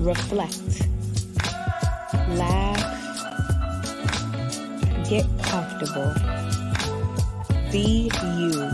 [0.00, 0.86] reflect,
[2.30, 2.82] laugh,
[5.08, 6.12] get comfortable,
[7.72, 8.70] be you,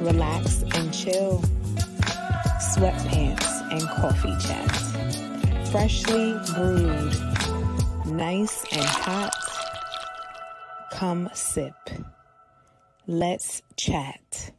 [0.00, 1.42] relax and chill,
[2.60, 7.14] sweatpants and coffee chat, freshly brewed,
[8.06, 9.34] nice and hot.
[10.92, 11.74] Come sip.
[13.06, 14.52] Let's chat.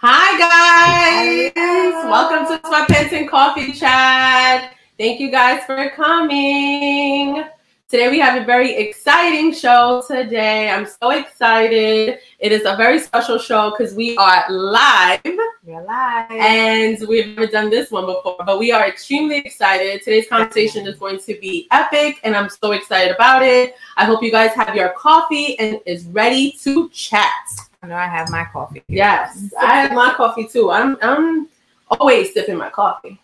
[0.00, 2.04] Hi, guys.
[2.04, 4.76] Welcome to Sweatpants and Coffee Chat.
[4.96, 7.42] Thank you guys for coming.
[7.88, 10.70] Today we have a very exciting show today.
[10.70, 12.20] I'm so excited.
[12.38, 15.20] It is a very special show because we are live.
[15.64, 16.30] We're live.
[16.30, 20.02] And we've never done this one before, but we are extremely excited.
[20.04, 23.74] Today's conversation is going to be epic, and I'm so excited about it.
[23.96, 27.67] I hope you guys have your coffee and is ready to chat.
[27.82, 28.82] I know I have my coffee.
[28.88, 30.70] Yes, I have my coffee too.
[30.70, 31.48] I'm I'm
[31.90, 33.20] always sipping my coffee.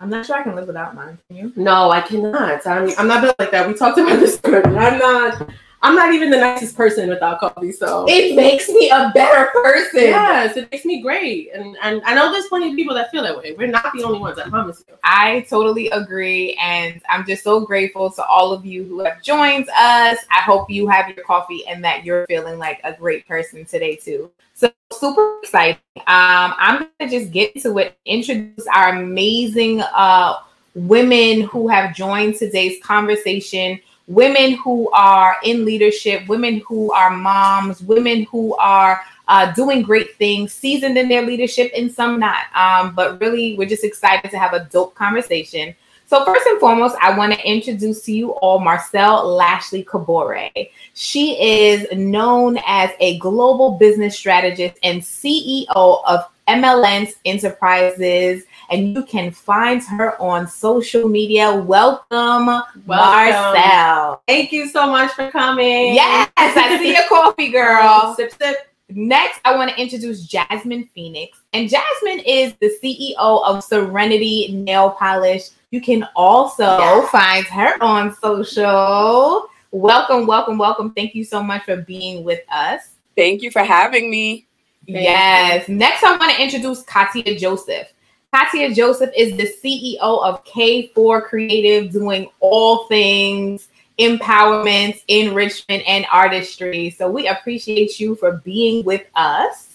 [0.00, 1.18] I'm not sure I can live without mine.
[1.28, 1.52] Can you?
[1.54, 2.66] No, I cannot.
[2.66, 3.68] I'm, I'm not built like that.
[3.68, 4.40] We talked about this.
[4.44, 5.48] I'm not.
[5.84, 7.72] I'm not even the nicest person without coffee.
[7.72, 10.00] So It makes me a better person.
[10.02, 11.50] yes, it makes me great.
[11.52, 13.54] And and I know there's plenty of people that feel that way.
[13.58, 14.38] We're not the only ones.
[14.38, 14.94] I promise you.
[15.02, 16.54] I totally agree.
[16.60, 20.18] And I'm just so grateful to all of you who have joined us.
[20.30, 23.96] I hope you have your coffee and that you're feeling like a great person today,
[23.96, 24.30] too.
[24.54, 25.78] So, super exciting.
[25.96, 30.36] Um, I'm going to just get to it, introduce our amazing uh,
[30.74, 33.80] women who have joined today's conversation.
[34.08, 40.16] Women who are in leadership, women who are moms, women who are uh, doing great
[40.16, 42.44] things, seasoned in their leadership, and some not.
[42.54, 45.74] Um, but really, we're just excited to have a dope conversation.
[46.12, 50.50] So, first and foremost, I want to introduce to you all Marcel Lashley Cabore.
[50.92, 56.28] She is known as a global business strategist and CEO of
[56.60, 61.54] MLN Enterprises, and you can find her on social media.
[61.54, 64.22] Welcome, Marcel.
[64.28, 65.94] Thank you so much for coming.
[65.94, 68.14] Yes, I see your coffee, girl.
[68.16, 68.68] Sip sip.
[68.90, 71.38] Next, I want to introduce Jasmine Phoenix.
[71.54, 75.48] And Jasmine is the CEO of Serenity Nail Polish.
[75.70, 77.06] You can also Yeah.
[77.08, 79.48] find her on social.
[79.70, 80.92] Welcome, welcome, welcome.
[80.92, 82.90] Thank you so much for being with us.
[83.16, 84.46] Thank you for having me.
[84.86, 85.68] Thank yes.
[85.68, 87.92] Next, I want to introduce Katia Joseph.
[88.34, 96.90] Katia Joseph is the CEO of K4 Creative, doing all things empowerment, enrichment, and artistry.
[96.90, 99.71] So we appreciate you for being with us.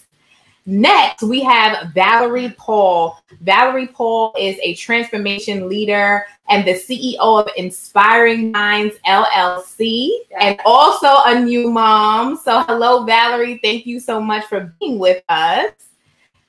[0.70, 3.18] Next, we have Valerie Paul.
[3.40, 11.08] Valerie Paul is a transformation leader and the CEO of Inspiring Minds LLC, and also
[11.24, 12.36] a new mom.
[12.36, 13.58] So, hello, Valerie.
[13.64, 15.72] Thank you so much for being with us.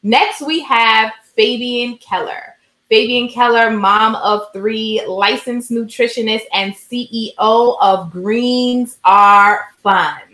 [0.03, 2.57] Next, we have Fabian Keller.
[2.89, 10.28] Fabian Keller, mom of three, licensed nutritionist, and CEO of Greens Are Fun.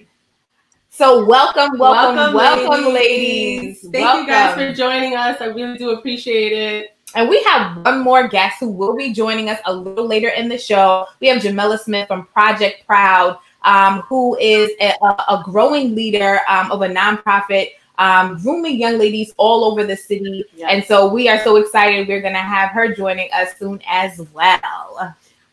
[0.95, 3.81] So, welcome, welcome, welcome, ladies.
[3.91, 5.41] Thank you guys for joining us.
[5.41, 6.95] I really do appreciate it.
[7.15, 10.47] And we have one more guest who will be joining us a little later in
[10.47, 11.05] the show.
[11.19, 16.39] We have Jamila Smith from Project Proud, um, who is a, a- a growing leader
[16.47, 20.45] um, of a nonprofit um, grooming young ladies all over the city.
[20.55, 20.69] Yes.
[20.71, 22.07] And so we are so excited.
[22.07, 24.61] We're going to have her joining us soon as well.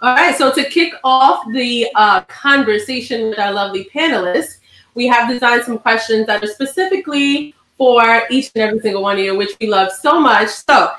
[0.01, 4.59] All right, so to kick off the uh, conversation with our lovely panelists,
[4.95, 9.25] we have designed some questions that are specifically for each and every single one of
[9.25, 10.49] you, which we love so much.
[10.49, 10.93] So,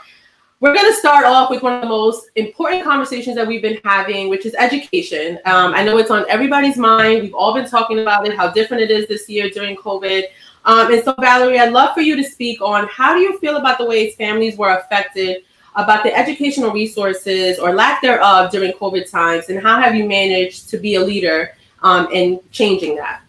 [0.63, 3.81] we're going to start off with one of the most important conversations that we've been
[3.83, 5.37] having, which is education.
[5.43, 7.21] Um, I know it's on everybody's mind.
[7.21, 10.23] We've all been talking about it, how different it is this year during COVID.
[10.63, 13.57] Um, and so, Valerie, I'd love for you to speak on how do you feel
[13.57, 15.43] about the ways families were affected
[15.75, 20.69] about the educational resources or lack thereof during COVID times, and how have you managed
[20.69, 23.22] to be a leader um, in changing that?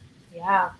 [0.44, 0.72] Yeah.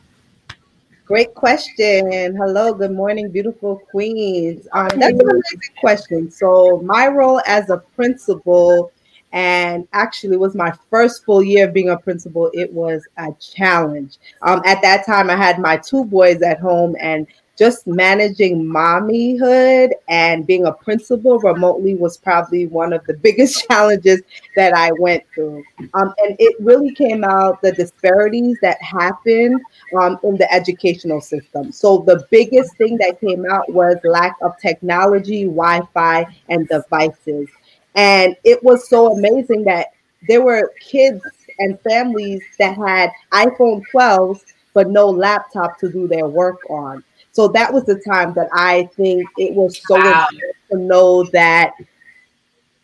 [1.07, 2.37] Great question.
[2.37, 4.69] Hello, good morning, beautiful queens.
[4.73, 6.31] Um, that's an amazing question.
[6.31, 8.93] So, my role as a principal,
[9.33, 14.19] and actually was my first full year of being a principal, it was a challenge.
[14.43, 19.91] Um, at that time, I had my two boys at home, and just managing mommyhood
[20.09, 24.23] and being a principal remotely was probably one of the biggest challenges
[24.57, 25.63] that I went through.
[25.95, 29.61] Um, and it really came out the disparities that happened
[29.97, 31.71] um, in the educational system.
[31.73, 37.49] So the biggest thing that came out was lack of technology, Wi-Fi, and devices.
[37.95, 39.89] And it was so amazing that
[40.27, 41.23] there were kids
[41.61, 44.41] and families that had iPhone 12s
[44.75, 47.03] but no laptop to do their work on.
[47.35, 50.27] So that was the time that I think it was so Wow.
[50.29, 51.73] important to know that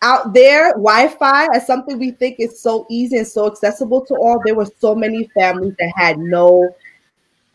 [0.03, 4.41] out there, Wi-Fi as something we think is so easy and so accessible to all,
[4.45, 6.75] there were so many families that had no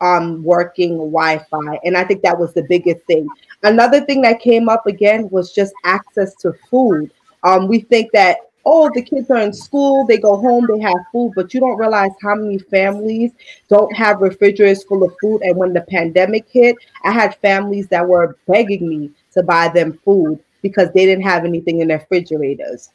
[0.00, 1.78] um working Wi-Fi.
[1.84, 3.28] And I think that was the biggest thing.
[3.62, 7.10] Another thing that came up again was just access to food.
[7.42, 10.96] Um, we think that oh, the kids are in school, they go home, they have
[11.12, 13.30] food, but you don't realize how many families
[13.68, 15.40] don't have refrigerators full of food.
[15.42, 19.98] And when the pandemic hit, I had families that were begging me to buy them
[20.04, 22.90] food because they didn't have anything in their refrigerators.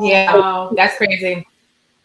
[0.00, 1.46] Yeah, wow, that's crazy.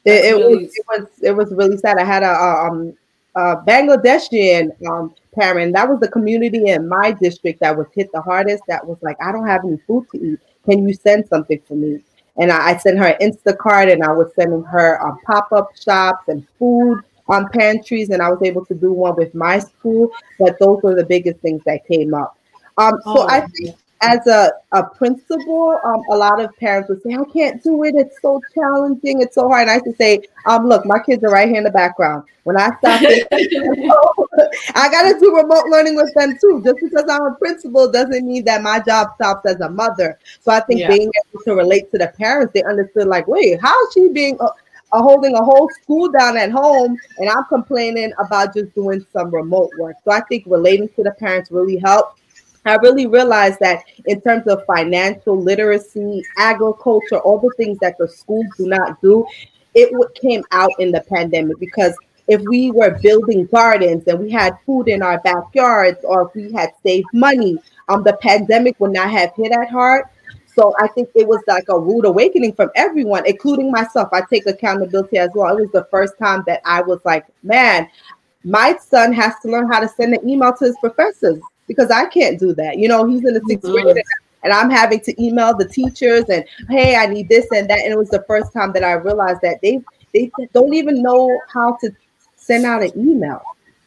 [0.05, 0.65] It, it, really...
[0.65, 1.97] was, it was it was really sad.
[1.97, 2.93] I had a, um,
[3.35, 5.73] a Bangladeshi um, parent.
[5.73, 8.63] That was the community in my district that was hit the hardest.
[8.67, 10.39] That was like, I don't have any food to eat.
[10.65, 12.01] Can you send something for me?
[12.37, 15.69] And I, I sent her an Instacart, and I was sending her um, pop up
[15.75, 20.11] shops and food on pantries, and I was able to do one with my school.
[20.39, 22.37] But those were the biggest things that came up.
[22.77, 27.01] Um, so oh, I think as a, a principal, um, a lot of parents would
[27.01, 27.95] say, I can't do it.
[27.95, 29.21] It's so challenging.
[29.21, 29.63] It's so hard.
[29.63, 32.23] And I used to say, um, look, my kids are right here in the background.
[32.43, 33.01] When I stop
[34.75, 36.61] I got to do remote learning with them too.
[36.63, 40.19] Just because I'm a principal doesn't mean that my job stops as a mother.
[40.41, 40.89] So I think yeah.
[40.89, 44.37] being able to relate to the parents, they understood like, wait, how is she being
[44.39, 44.49] uh,
[44.93, 49.33] uh, holding a whole school down at home and I'm complaining about just doing some
[49.33, 49.97] remote work.
[50.05, 52.21] So I think relating to the parents really helped
[52.69, 58.07] I really realized that in terms of financial literacy, agriculture, all the things that the
[58.07, 59.25] schools do not do,
[59.73, 61.95] it came out in the pandemic because
[62.27, 66.51] if we were building gardens and we had food in our backyards or if we
[66.51, 70.05] had saved money, um, the pandemic would not have hit at hard.
[70.53, 74.09] So I think it was like a rude awakening from everyone, including myself.
[74.11, 75.55] I take accountability as well.
[75.55, 77.87] It was the first time that I was like, man,
[78.43, 82.05] my son has to learn how to send an email to his professors because I
[82.05, 82.77] can't do that.
[82.77, 83.83] You know, he's in the 6th mm-hmm.
[83.83, 84.03] grade
[84.43, 87.79] and I'm having to email the teachers and hey, I need this and that.
[87.79, 89.81] And it was the first time that I realized that they
[90.13, 91.91] they don't even know how to
[92.35, 93.41] send out an email.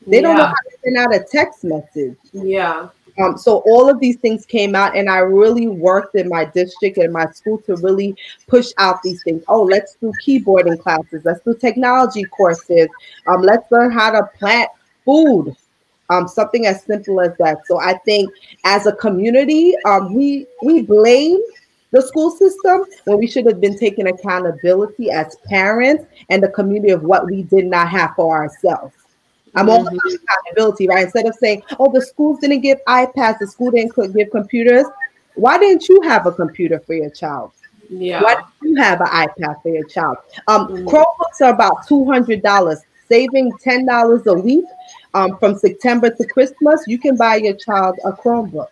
[0.06, 2.16] They don't know how to send out a text message.
[2.32, 2.88] Yeah.
[3.18, 6.96] Um, so all of these things came out, and I really worked in my district
[6.98, 8.16] and my school to really
[8.46, 9.42] push out these things.
[9.48, 11.22] Oh, let's do keyboarding classes.
[11.24, 12.88] Let's do technology courses.
[13.26, 14.70] Um, let's learn how to plant
[15.04, 15.56] food
[16.10, 17.66] um, something as simple as that.
[17.66, 18.30] So I think
[18.64, 21.40] as a community, um, we we blame
[21.92, 26.90] the school system when we should have been taking accountability as parents and the community
[26.90, 28.94] of what we did not have for ourselves.
[29.54, 29.70] I'm mm-hmm.
[29.70, 31.04] all about accountability, right?
[31.04, 34.86] Instead of saying, "Oh, the schools didn't give iPads, the school didn't give computers,"
[35.34, 37.52] why didn't you have a computer for your child?
[37.88, 38.22] Yeah.
[38.22, 40.18] Why didn't you have an iPad for your child?
[40.46, 40.88] Um, mm-hmm.
[40.88, 42.80] Chromebooks are about two hundred dollars.
[43.08, 44.64] Saving ten dollars a week
[45.14, 48.68] um, from September to Christmas, you can buy your child a Chromebook.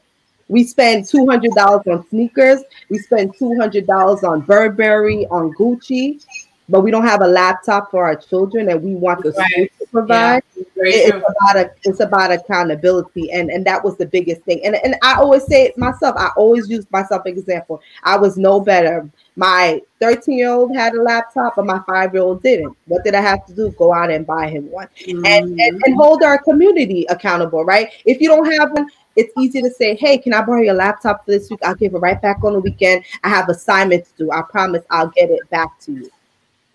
[0.49, 2.63] We spend $200 on sneakers.
[2.89, 6.25] We spend $200 on Burberry, on Gucci,
[6.69, 9.51] but we don't have a laptop for our children and we want the right.
[9.51, 10.43] school provide.
[10.57, 13.31] Yeah, it's about a, it's about accountability.
[13.31, 14.65] And, and that was the biggest thing.
[14.65, 17.81] And, and I always say it myself, I always use myself as example.
[18.05, 19.09] I was no better
[19.39, 22.77] my 13 year old had a laptop, but my five year old didn't.
[22.87, 23.71] What did I have to do?
[23.79, 25.25] Go out and buy him one mm-hmm.
[25.25, 27.89] and, and, and hold our community accountable, right?
[28.05, 31.25] If you don't have one, it's easy to say, hey, can I borrow your laptop
[31.25, 31.61] for this week?
[31.65, 33.05] I'll give it right back on the weekend.
[33.23, 34.33] I have assignments to do.
[34.33, 36.11] I promise I'll get it back to you.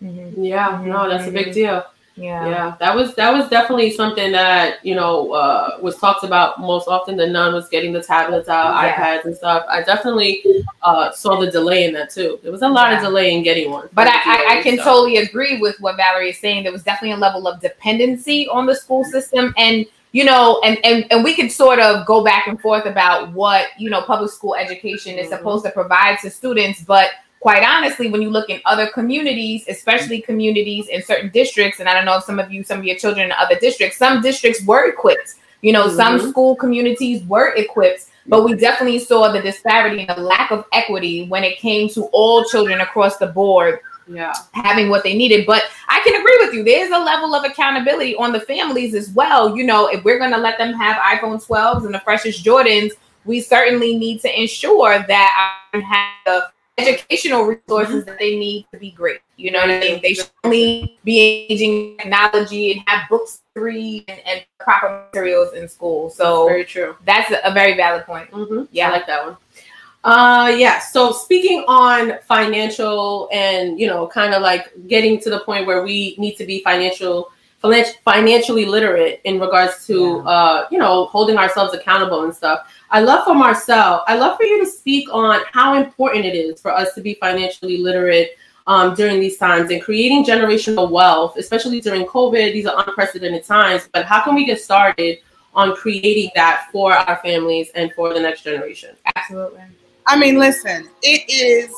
[0.02, 0.44] Mm-hmm.
[0.44, 1.54] Yeah, no, that's a big mm-hmm.
[1.54, 1.86] deal.
[2.16, 2.48] Yeah.
[2.48, 2.76] Yeah.
[2.80, 7.18] That was that was definitely something that, you know, uh, was talked about most often.
[7.18, 8.96] The nun was getting the tablets out, yeah.
[8.96, 9.66] iPads and stuff.
[9.68, 10.44] I definitely
[10.84, 12.40] uh, saw the delay in that too.
[12.44, 12.98] There was a lot yeah.
[12.98, 13.90] of delay in getting one.
[13.94, 14.86] But I, I, I, can stuff.
[14.86, 16.64] totally agree with what Valerie is saying.
[16.64, 20.78] There was definitely a level of dependency on the school system and you know, and,
[20.86, 24.30] and and we could sort of go back and forth about what you know public
[24.30, 25.38] school education is mm-hmm.
[25.38, 27.10] supposed to provide to students, but
[27.44, 31.94] quite honestly, when you look in other communities, especially communities in certain districts, and I
[31.94, 34.66] don't know if some of you, some of your children in other districts, some districts
[34.66, 35.36] were equipped.
[35.60, 35.98] You know, mm-hmm.
[35.98, 40.64] some school communities were equipped, but we definitely saw the disparity and the lack of
[40.72, 44.32] equity when it came to all children across the board yeah.
[44.54, 45.46] having what they needed.
[45.46, 46.64] But i can agree with you.
[46.64, 49.58] There's a level of accountability on the families as well.
[49.58, 52.92] You know if we're going to let them have iphone 12s and the freshest jordans
[53.26, 58.80] we certainly need to ensure that i have the educational resources that they need to
[58.80, 59.20] be great.
[59.38, 60.00] You know what I mean?
[60.02, 65.54] They should only be engaging technology and have books to read and, and proper materials
[65.54, 66.10] in school.
[66.10, 66.96] So very true.
[67.06, 68.32] That's a, a very valid point.
[68.32, 68.64] Mm-hmm.
[68.72, 69.38] Yeah, I like that one.
[70.04, 75.40] Uh yeah, so speaking on financial and you know, kind of like getting to the
[75.42, 77.32] point where we need to be financial
[78.04, 80.30] financially literate in regards to yeah.
[80.30, 82.68] uh, you know holding ourselves accountable and stuff.
[82.92, 84.04] I love for Marcel.
[84.08, 87.14] I love for you to speak on how important it is for us to be
[87.16, 88.32] financially literate
[88.68, 92.54] um, during these times and creating generational wealth, especially during COVID.
[92.54, 95.20] These are unprecedented times, but how can we get started
[95.56, 98.96] on creating that for our families and for the next generation?
[99.16, 99.62] Absolutely.
[100.08, 101.74] I mean, listen, it is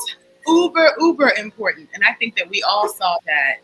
[0.48, 1.89] uber, uber important.
[1.94, 3.58] And I think that we all saw that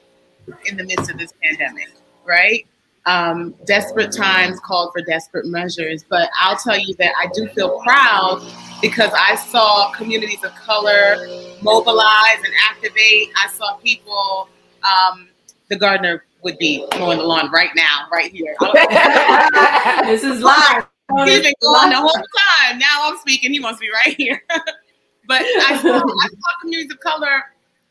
[0.65, 1.89] in the midst of this pandemic,
[2.25, 2.67] right?
[3.05, 6.05] Um, desperate times called for desperate measures.
[6.07, 8.45] But I'll tell you that I do feel proud
[8.81, 11.17] because I saw communities of color
[11.61, 13.29] mobilize and activate.
[13.43, 14.49] I saw people,
[14.83, 15.29] um,
[15.69, 18.55] the gardener would be mowing the lawn right now, right here.
[20.05, 20.87] this is live.
[21.25, 22.79] He's been going the whole time.
[22.79, 23.51] Now I'm speaking.
[23.51, 24.41] He wants to be right here.
[25.27, 27.43] but I saw, I saw communities of color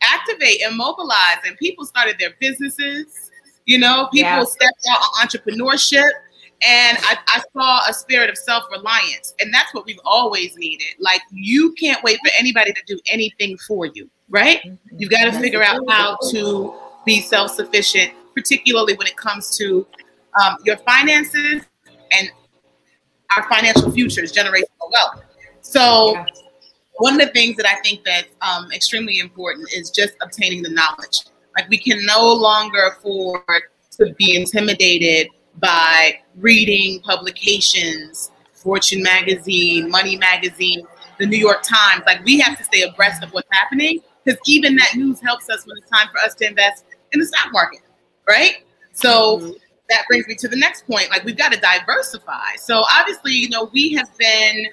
[0.02, 3.29] activate and mobilize, and people started their businesses.
[3.70, 4.42] You know, people yeah.
[4.42, 6.10] stepped out on entrepreneurship.
[6.66, 9.32] And I, I saw a spirit of self reliance.
[9.40, 10.88] And that's what we've always needed.
[10.98, 14.60] Like, you can't wait for anybody to do anything for you, right?
[14.98, 16.74] You've got to figure out how to
[17.06, 19.86] be self sufficient, particularly when it comes to
[20.42, 22.28] um, your finances and
[23.36, 25.22] our financial futures, generational wealth.
[25.60, 26.24] So,
[26.94, 30.70] one of the things that I think that's um, extremely important is just obtaining the
[30.70, 31.20] knowledge.
[31.56, 35.28] Like we can no longer afford to be intimidated
[35.58, 40.86] by reading publications, Fortune magazine, Money magazine,
[41.18, 42.02] the New York Times.
[42.06, 45.66] Like we have to stay abreast of what's happening because even that news helps us
[45.66, 47.80] when it's time for us to invest in the stock market,
[48.28, 48.64] right?
[48.92, 49.50] So mm-hmm.
[49.88, 51.10] that brings me to the next point.
[51.10, 52.56] Like we've got to diversify.
[52.58, 54.66] So obviously, you know, we have been,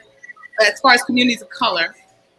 [0.66, 1.96] as far as communities of color,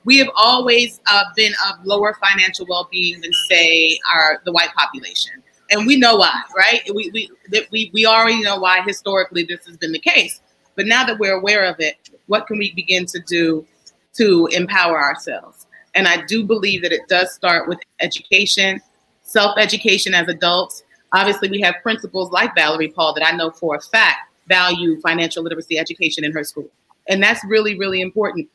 [0.09, 5.43] we have always uh, been of lower financial well-being than say our the white population.
[5.71, 6.81] And we know why right?
[6.95, 7.31] We, we,
[7.71, 10.41] we, we already know why historically this has been the case.
[10.77, 13.67] But now that we're aware of it what can we begin to do
[14.15, 15.67] to empower ourselves?
[15.95, 18.81] And i do believe that it does start with education
[19.25, 20.85] self-education as adults.
[21.13, 25.43] Obviously we have principals like valerie paul that i know for a fact value financial
[25.43, 26.71] literacy education in her school.
[27.11, 28.49] And that's really really important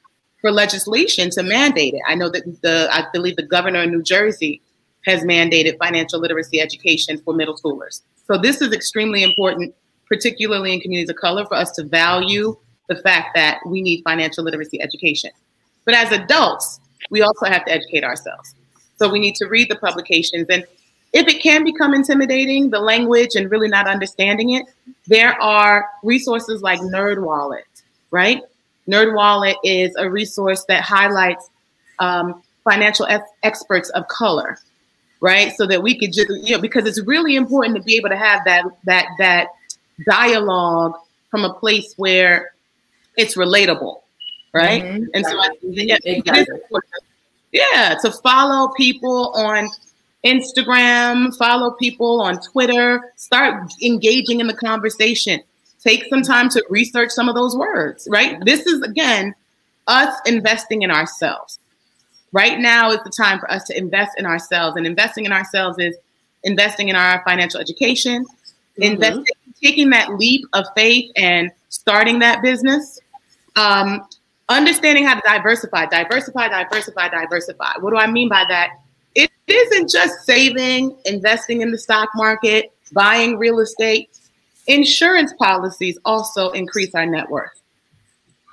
[0.43, 2.01] for legislation to mandate it.
[2.05, 4.61] I know that the I believe the governor of New Jersey
[5.05, 8.01] has mandated financial literacy education for middle schoolers.
[8.27, 9.73] So this is extremely important,
[10.05, 12.57] particularly in communities of color, for us to value
[12.89, 15.31] the fact that we need financial literacy education.
[15.85, 18.53] But as adults, we also have to educate ourselves.
[18.97, 20.47] So we need to read the publications.
[20.49, 20.65] And
[21.13, 24.65] if it can become intimidating, the language and really not understanding it,
[25.07, 27.63] there are resources like NerdWallet,
[28.11, 28.41] right?
[28.87, 31.49] NerdWallet is a resource that highlights
[31.99, 34.57] um, financial ex- experts of color,
[35.21, 35.53] right?
[35.55, 38.17] So that we could just, you know, because it's really important to be able to
[38.17, 39.47] have that that that
[40.05, 40.95] dialogue
[41.29, 42.53] from a place where
[43.17, 44.01] it's relatable,
[44.53, 44.83] right?
[44.83, 45.05] Mm-hmm.
[45.13, 46.59] And so, I, yeah, exactly.
[47.51, 49.69] yeah, to follow people on
[50.25, 55.41] Instagram, follow people on Twitter, start engaging in the conversation
[55.83, 58.43] take some time to research some of those words, right?
[58.45, 59.35] This is, again,
[59.87, 61.59] us investing in ourselves.
[62.31, 64.77] Right now is the time for us to invest in ourselves.
[64.77, 65.95] And investing in ourselves is
[66.43, 68.83] investing in our financial education, mm-hmm.
[68.83, 69.25] investing,
[69.61, 72.99] taking that leap of faith and starting that business.
[73.55, 74.07] Um,
[74.49, 77.73] understanding how to diversify, diversify, diversify, diversify.
[77.79, 78.71] What do I mean by that?
[79.15, 84.17] It isn't just saving, investing in the stock market, buying real estate.
[84.67, 87.51] Insurance policies also increase our net worth.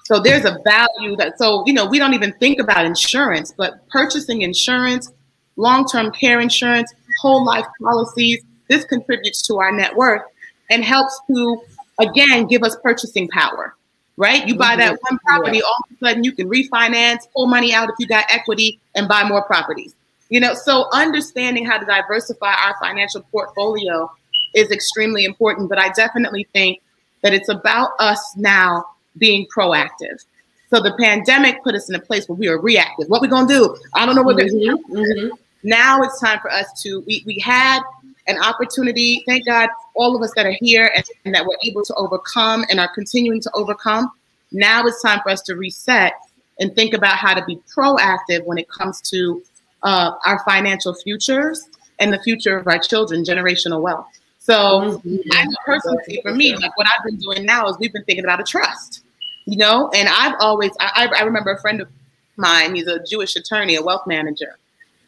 [0.04, 3.88] So there's a value that, so, you know, we don't even think about insurance, but
[3.90, 5.12] purchasing insurance,
[5.54, 10.22] long term care insurance, whole life policies, this contributes to our net worth
[10.68, 11.62] and helps to,
[12.00, 13.76] again, give us purchasing power,
[14.16, 14.48] right?
[14.48, 15.14] You buy that mm-hmm.
[15.14, 15.64] one property, yeah.
[15.64, 19.06] all of a sudden you can refinance, pull money out if you got equity, and
[19.06, 19.94] buy more properties.
[20.28, 24.10] You know, so understanding how to diversify our financial portfolio
[24.54, 25.68] is extremely important.
[25.68, 26.80] But I definitely think
[27.22, 28.84] that it's about us now
[29.18, 30.24] being proactive.
[30.70, 33.08] So the pandemic put us in a place where we are reactive.
[33.08, 33.76] What we gonna do?
[33.94, 35.34] I don't know what mm-hmm, mm-hmm.
[35.62, 37.02] Now it's time for us to.
[37.06, 37.80] We we had
[38.28, 39.22] an opportunity.
[39.26, 42.64] Thank God, all of us that are here and, and that we're able to overcome
[42.70, 44.10] and are continuing to overcome.
[44.52, 46.14] Now it's time for us to reset
[46.60, 49.42] and think about how to be proactive when it comes to
[49.82, 54.06] uh, our financial futures and the future of our children, generational wealth.
[54.50, 55.00] So.
[55.32, 58.40] I personally, for me, like what I've been doing now is we've been thinking about
[58.40, 59.04] a trust,
[59.46, 61.88] you know, and I've always, I, I remember a friend of
[62.36, 64.58] mine, he's a Jewish attorney, a wealth manager.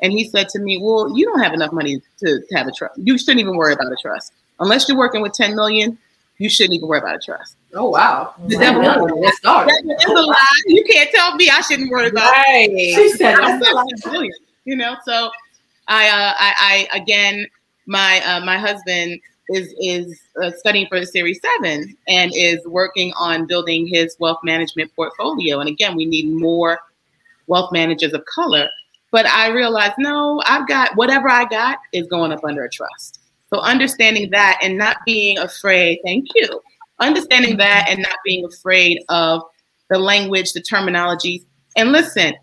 [0.01, 2.73] And he said to me, well, you don't have enough money to, to have a
[2.73, 2.99] trust.
[2.99, 4.33] You shouldn't even worry about a trust.
[4.61, 5.97] Unless you're working with 10 million,
[6.39, 7.57] you shouldn't even worry about a trust.
[7.75, 8.35] Oh wow.
[8.47, 10.63] The Ten devil million, That is a lie.
[10.67, 12.69] You can't tell me I shouldn't worry about Right.
[12.71, 13.87] She said I'm that's a lot.
[13.91, 14.97] not brilliant, you know.
[15.05, 15.31] So,
[15.89, 17.47] I, uh, I, I again,
[17.87, 19.21] my uh, my husband
[19.53, 24.39] is is uh, studying for the Series Seven and is working on building his wealth
[24.43, 25.61] management portfolio.
[25.61, 26.81] And again, we need more
[27.47, 28.69] wealth managers of color.
[29.11, 33.21] But I realized, no, I've got whatever I got is going up under a trust.
[33.53, 36.61] So understanding that and not being afraid, thank you.
[37.01, 39.43] Understanding that and not being afraid of
[39.91, 41.45] the language, the terminologies.
[41.77, 42.35] And listen,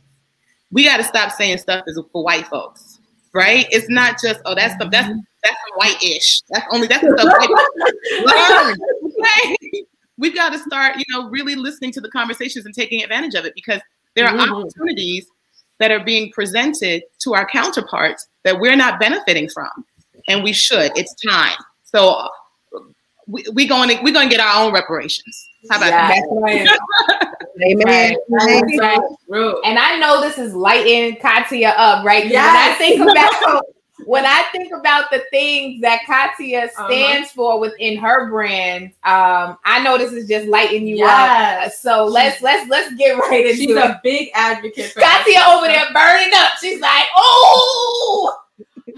[0.71, 2.99] we got to stop saying stuff is for white folks,
[3.33, 3.65] right?
[3.71, 5.11] It's not just oh that's some that's
[5.43, 6.41] that's some white-ish.
[6.49, 8.77] That's only that's the stuff white people learn.
[9.19, 9.83] Okay?
[10.17, 13.45] We've got to start, you know, really listening to the conversations and taking advantage of
[13.45, 13.79] it because
[14.15, 14.49] there are Mhm.
[14.63, 15.27] opportunities
[15.79, 19.69] that are being presented to our counterparts that we're not benefiting from,
[20.27, 20.91] and we should.
[20.97, 21.55] It's time.
[21.83, 22.27] So
[23.27, 25.47] we, we going to we're going to get our own reparations.
[25.69, 26.07] How about Yeah.
[26.09, 26.27] that?
[26.31, 26.67] Right.
[27.71, 28.15] Amen.
[28.29, 28.63] Right.
[28.73, 28.99] Amen.
[29.27, 29.55] Right.
[29.65, 32.25] And I know this is lighting Katia up, right?
[32.25, 32.45] Yes.
[32.45, 33.63] When I think about
[34.05, 39.81] when I think about the things that Katia stands for within her brand, um, I
[39.83, 41.67] know this is just lighting you Yes.
[41.67, 41.73] up.
[41.73, 43.77] So let's let's let's get right into She's it.
[43.77, 46.51] a big advocate for Katia over there burning up.
[46.61, 48.37] She's like, oh,
[48.87, 48.91] I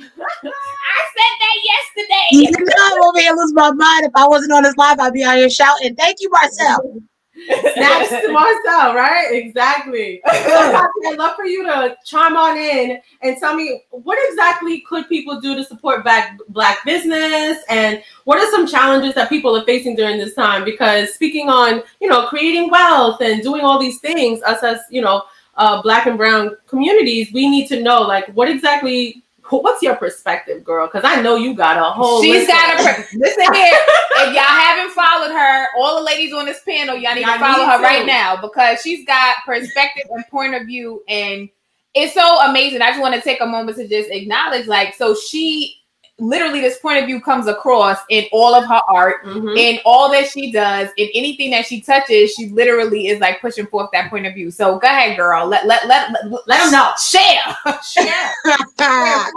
[1.15, 2.27] said that yesterday.
[2.31, 2.63] You yesterday.
[2.77, 4.05] know I'm over here losing my mind.
[4.05, 7.01] If I wasn't on this live, I'd be out here shouting, "Thank you, Marcel."
[7.48, 9.27] Snaps to Marcel, right?
[9.31, 10.21] Exactly.
[10.25, 15.39] I'd love for you to chime on in and tell me what exactly could people
[15.41, 19.95] do to support black black business and what are some challenges that people are facing
[19.95, 20.63] during this time?
[20.63, 25.01] Because speaking on, you know, creating wealth and doing all these things, us as, you
[25.01, 25.24] know,
[25.55, 29.21] uh, black and brown communities, we need to know like what exactly
[29.60, 30.88] what's your perspective, girl?
[30.88, 33.74] Because I know you got a whole She's got of- a pre- listen here.
[34.17, 37.39] If y'all haven't followed her, all the ladies on this panel, y'all need Y'all to
[37.39, 37.84] follow need her to.
[37.84, 41.50] right now because she's got perspective and point of view, and
[41.93, 42.81] it's so amazing.
[42.81, 45.75] I just want to take a moment to just acknowledge, like, so she
[46.22, 49.57] literally this point of view comes across in all of her art, Mhm.
[49.57, 52.34] in all that she does, in anything that she touches.
[52.34, 54.51] She literally is like pushing forth that point of view.
[54.51, 55.46] So go ahead, girl.
[55.48, 56.92] Let let let let, Let 'em know.
[57.01, 57.57] Share.
[57.84, 58.31] Share.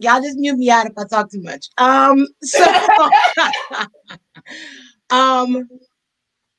[0.00, 1.66] Y'all just mute me out if I talk too much.
[1.76, 2.64] Um, so
[5.10, 5.68] um,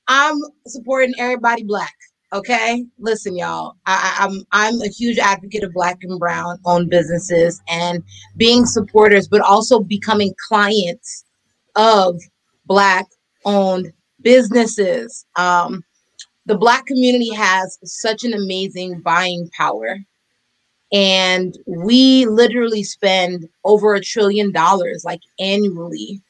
[0.08, 0.36] I'm
[0.68, 1.94] supporting everybody black.
[2.32, 3.76] Okay, listen, y'all.
[3.88, 8.04] I, I'm I'm a huge advocate of black and brown owned businesses and
[8.38, 11.26] being supporters, but also becoming clients
[11.76, 12.20] of
[12.66, 13.08] black
[13.46, 15.26] owned businesses.
[15.38, 15.84] Um,
[16.46, 19.98] the black community has such an amazing buying power
[20.92, 26.22] and we literally spend over a trillion dollars like annually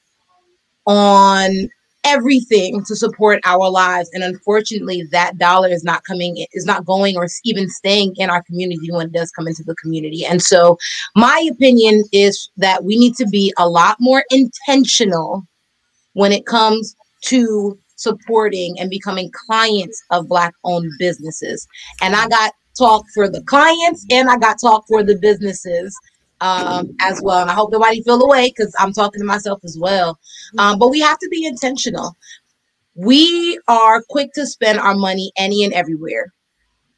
[0.85, 1.69] on
[2.05, 4.09] everything to support our lives.
[4.13, 8.43] And unfortunately that dollar is not coming is not going or even staying in our
[8.43, 10.25] community when it does come into the community.
[10.25, 10.77] And so
[11.15, 15.45] my opinion is that we need to be a lot more intentional
[16.13, 21.67] when it comes to supporting and becoming clients of black owned businesses.
[22.01, 25.95] And i got talk for the clients and I got talk for the businesses
[26.41, 27.41] um, as well.
[27.41, 30.19] And I hope nobody feel away because I'm talking to myself as well.
[30.57, 32.15] Um, but we have to be intentional.
[32.95, 36.33] We are quick to spend our money any and everywhere,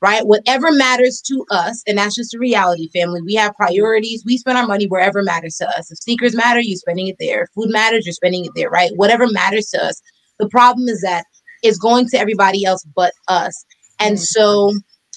[0.01, 0.25] right?
[0.25, 3.21] Whatever matters to us, and that's just a reality, family.
[3.21, 4.23] We have priorities.
[4.25, 5.91] We spend our money wherever matters to us.
[5.91, 7.43] If sneakers matter, you're spending it there.
[7.43, 8.91] If food matters, you're spending it there, right?
[8.95, 10.01] Whatever matters to us.
[10.39, 11.25] The problem is that
[11.61, 13.65] it's going to everybody else but us.
[13.99, 14.73] And so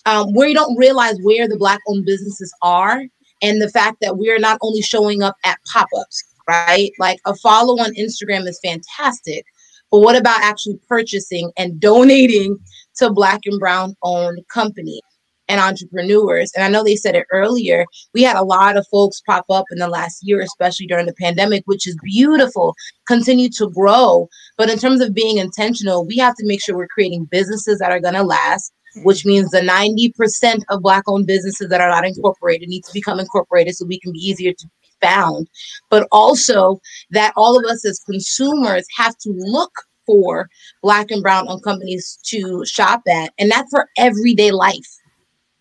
[0.06, 3.04] um, we don't realize where the black owned businesses are
[3.44, 6.90] and the fact that we're not only showing up at pop-ups right?
[6.98, 9.44] Like a follow on instagram is fantastic
[9.90, 12.58] but what about actually purchasing and donating
[12.96, 15.00] to black and brown owned companies
[15.48, 16.50] and entrepreneurs?
[16.54, 19.66] And i know they said it earlier we had a lot of folks pop up
[19.70, 22.74] in the last year especially during the pandemic which is beautiful
[23.06, 24.28] continue to grow.
[24.56, 27.92] But in terms of being intentional we have to make sure we're creating businesses that
[27.92, 32.06] are going to last which means the 90% of black owned businesses that are not
[32.06, 35.48] incorporated need to become incorporated so we can be easier to be found.
[35.90, 36.80] But also
[37.10, 39.72] that all of us as consumers have to look
[40.06, 40.48] for
[40.82, 44.98] black and brown owned companies to shop at and that's for everyday life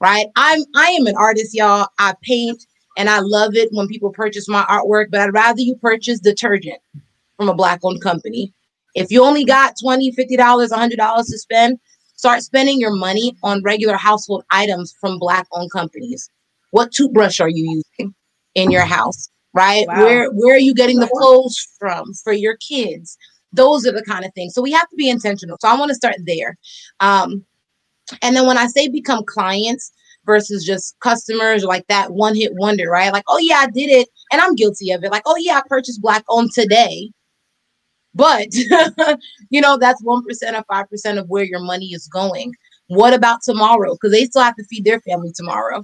[0.01, 0.25] right?
[0.35, 1.87] I'm i am an artist y'all.
[1.97, 2.61] I paint
[2.97, 6.77] and i love it when people purchase my artwork but i'd rather you purchase detergent
[7.37, 8.53] from a black owned company.
[8.95, 11.79] If you only got 20 50 dollars 100 dollars to spend
[12.23, 16.29] Start spending your money on regular household items from black owned companies.
[16.71, 18.15] What toothbrush are you using
[18.55, 19.29] in your house?
[19.53, 19.85] right?
[19.87, 20.03] Wow.
[20.03, 23.17] Where where are you getting the clothes from for your kids?
[23.51, 24.53] Those are the kind of things.
[24.53, 25.57] So we have to be intentional.
[25.59, 26.57] So I want to start there.
[26.99, 27.45] Um,
[28.21, 29.91] and then when I say become clients
[30.25, 33.13] versus just customers, like that one hit wonder, right?
[33.13, 35.11] Like, oh yeah, I did it, and I'm guilty of it.
[35.11, 37.11] Like, oh yeah, I purchased black owned today,
[38.15, 38.47] but
[39.49, 42.53] you know that's one percent or five percent of where your money is going.
[42.87, 43.93] What about tomorrow?
[43.93, 45.83] Because they still have to feed their family tomorrow,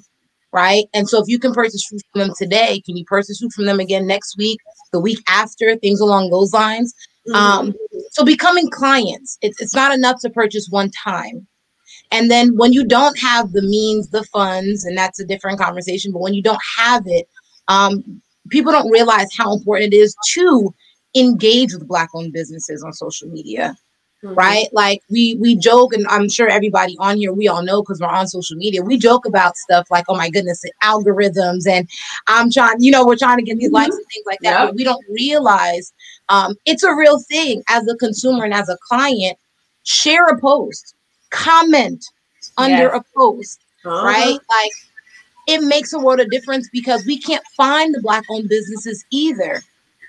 [0.51, 0.85] right?
[0.93, 3.65] And so if you can purchase food from them today, can you purchase food from
[3.65, 4.59] them again next week,
[4.91, 6.93] the week after, things along those lines?
[7.33, 7.73] Um,
[8.11, 11.47] so becoming clients, it's, it's not enough to purchase one time.
[12.11, 16.11] And then when you don't have the means, the funds, and that's a different conversation,
[16.11, 17.27] but when you don't have it,
[17.67, 20.73] um, people don't realize how important it is to
[21.15, 23.75] engage with black owned businesses on social media
[24.21, 28.01] right like we we joke and i'm sure everybody on here we all know because
[28.01, 31.87] we're on social media we joke about stuff like oh my goodness the algorithms and
[32.27, 34.67] i'm trying you know we're trying to get these likes and things like that Yep.
[34.67, 35.93] but we don't realize
[36.27, 39.37] um, it's a real thing as a consumer and as a client
[39.83, 40.95] share a post
[41.31, 42.03] comment
[42.57, 42.97] under Yes.
[43.01, 44.05] a post Uh-huh.
[44.05, 44.33] right?
[44.33, 44.71] Like
[45.47, 49.61] it makes a world of difference because we can't find the black owned businesses either.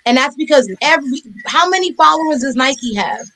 [0.07, 3.27] And that's because every how many followers does Nike have?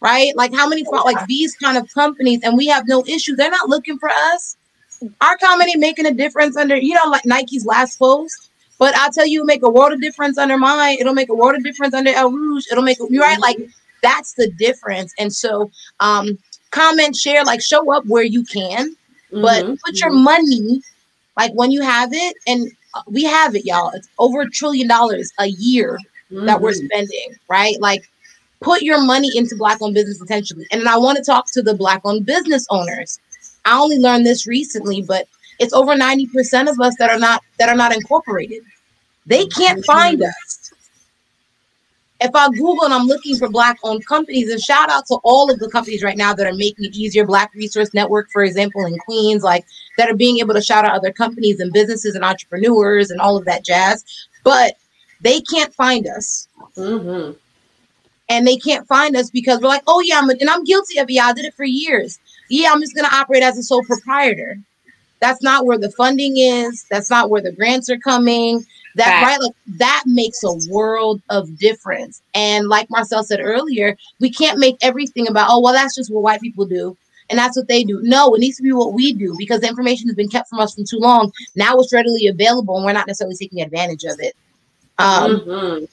[0.00, 0.36] Right?
[0.36, 3.34] Like how many like these kind of companies and we have no issue.
[3.34, 4.56] They're not looking for us.
[5.20, 8.50] Our comment ain't making a difference under, you know, like Nike's last post.
[8.78, 10.98] But I'll tell you, make a world of difference under mine.
[11.00, 12.64] It'll make a world of difference under El Rouge.
[12.70, 13.40] It'll make you right.
[13.40, 13.58] Like
[14.02, 15.14] that's the difference.
[15.18, 16.38] And so um
[16.70, 18.94] comment, share, like show up where you can
[19.30, 19.78] but Mhm.
[19.84, 20.80] put your money
[21.36, 22.70] like when you have it and
[23.06, 23.90] we have it y'all.
[23.90, 25.98] It's over a trillion dollars a year
[26.30, 26.86] that we're Mhm.
[26.86, 27.80] spending right?
[27.80, 28.08] Like
[28.60, 30.66] put your money into black owned business intentionally.
[30.72, 33.18] And i want to talk to the black owned business owners.
[33.64, 35.28] I only learned this recently but
[35.58, 38.62] it's over 90% of us that are not that are not incorporated.
[39.26, 40.65] They can't find us
[42.20, 45.50] if I Google and I'm looking for black owned companies, and shout out to all
[45.50, 48.86] of the companies right now that are making it easier, Black Resource Network, for example,
[48.86, 49.66] in Queens, like
[49.98, 53.36] that are being able to shout out other companies and businesses and entrepreneurs and all
[53.36, 54.04] of that jazz.
[54.44, 54.76] But
[55.20, 56.48] they can't find us.
[56.76, 57.36] Mhm.
[58.28, 60.98] And they can't find us because we're like, oh yeah, I'm a, and I'm guilty
[60.98, 61.12] of it.
[61.12, 62.18] Yeah, I did it for years.
[62.48, 64.58] Yeah, I'm just gonna operate as a sole proprietor.
[65.20, 66.84] That's not where the funding is.
[66.90, 68.64] That's not where the grants are coming.
[68.96, 69.22] That Fact.
[69.22, 72.22] right, like that makes a world of difference.
[72.34, 76.22] And like Marcel said earlier, we can't make everything about oh well, that's just what
[76.22, 76.96] white people do,
[77.28, 78.00] and that's what they do.
[78.02, 80.60] No, it needs to be what we do because the information has been kept from
[80.60, 81.30] us for too long.
[81.54, 84.34] Now it's readily available, and we're not necessarily taking advantage of it.
[84.98, 85.88] Um, Mhm.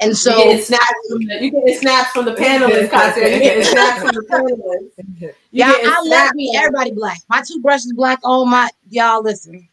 [0.00, 3.28] and So so you getting snaps from the, you getting snaps from the panelists, Katia.
[3.32, 5.34] You getting snaps from the panelists.
[5.52, 6.52] You yeah, I love me.
[6.56, 7.18] Everybody black.
[7.28, 8.20] My toothbrush is black.
[8.22, 9.68] Oh my, y'all listen.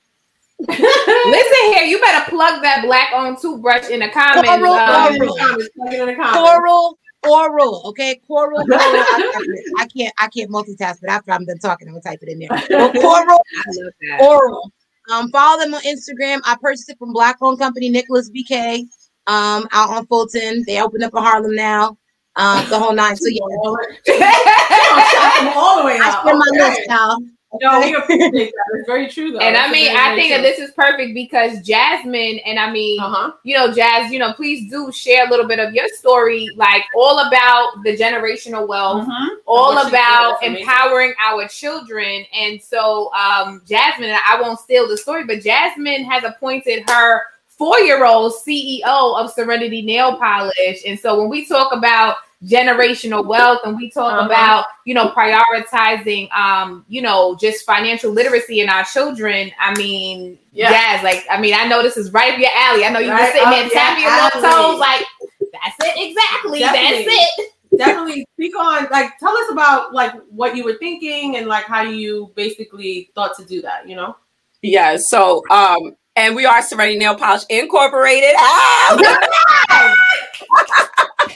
[0.59, 4.47] Listen here, you better plug that black owned toothbrush in the comments.
[4.49, 6.37] Coral, um, Plug it in the comments, plug it in the comments.
[6.49, 8.79] Coral, oral, okay, coral, coral.
[8.79, 9.29] I,
[9.77, 12.39] I can't, I can't multitask, but after I'm done talking, I'm gonna type it in
[12.39, 12.49] there.
[12.69, 14.21] Well, coral, I love that.
[14.21, 14.71] oral.
[15.11, 16.41] Um, follow them on Instagram.
[16.43, 18.79] I purchased it from Black owned company Nicholas BK.
[19.27, 20.63] Um, out on Fulton.
[20.67, 21.97] They opened up in Harlem now.
[22.35, 23.15] Um, the whole nine.
[23.15, 23.41] So yeah,
[24.21, 26.01] Shop them all the way out.
[26.01, 26.21] I out.
[26.21, 26.69] spend my Okay.
[26.69, 27.17] list, y'all.
[27.61, 28.63] No, we appreciate that.
[28.73, 29.39] It's very true, though.
[29.39, 32.99] and I mean, I very think that this is perfect because Jasmine, and I mean,
[32.99, 33.31] Uh-huh.
[33.43, 36.83] you know, Jazz, you know, please do share a little bit of your story, like
[36.93, 39.27] all about the generational wealth, Mhm.
[39.45, 42.25] all What she did, about empowering our children.
[42.33, 47.23] And so, um, Jasmine, and I won't steal the story, but Jasmine has appointed her
[47.57, 50.83] four-year-old CEO of Serenity Nail Polish.
[50.85, 54.25] And so, when we talk about generational wealth and we talk Uh-huh.
[54.27, 60.37] about you know prioritizing um you know just financial literacy in our children i mean
[60.51, 60.69] Yeah.
[60.69, 63.09] yes like i mean i know this is right up your alley i know you
[63.09, 65.03] Right just sitting there up tapping your your little toes like
[65.51, 67.05] that's it exactly Definitely.
[67.05, 71.47] that's it Definitely speak on, like, tell us about, like, what you were thinking and,
[71.47, 74.15] like, how you basically thought to do that, you know?
[74.61, 78.33] Yeah, so um, and we are Serenity Nail Polish Incorporated.
[78.37, 79.95] Ah!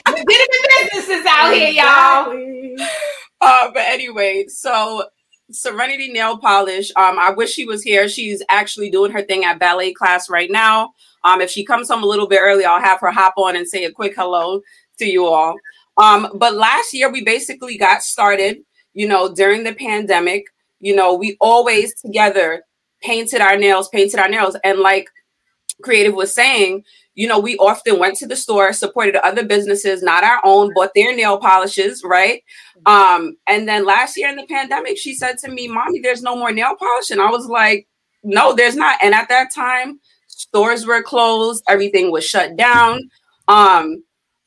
[0.08, 2.86] legitimate businesses out here y'all
[3.40, 5.04] uh, but anyway, so
[5.50, 6.90] Serenity Nail Polish.
[6.96, 8.08] Um, I wish she was here.
[8.08, 10.92] She's actually doing her thing at ballet class right now.
[11.24, 13.66] Um, if she comes home a little bit early, I'll have her hop on and
[13.66, 14.60] say a quick hello
[14.98, 15.56] to you all.
[15.96, 18.58] Um, but last year we basically got started,
[18.94, 20.44] you know, during the pandemic.
[20.78, 22.62] You know, we always together
[23.02, 25.08] painted our nails, painted our nails, and like
[25.82, 26.84] Creative was saying,
[27.14, 30.92] you know, we often went to the store, supported other businesses, not our own, bought
[30.94, 32.42] their nail polishes, right?
[32.86, 36.36] Um, and then last year in the pandemic, she said to me, Mommy, there's no
[36.36, 37.10] more nail polish.
[37.10, 37.86] And I was like,
[38.22, 38.98] No, there's not.
[39.02, 43.10] And at that time, stores were closed, everything was shut down.
[43.48, 44.02] Um,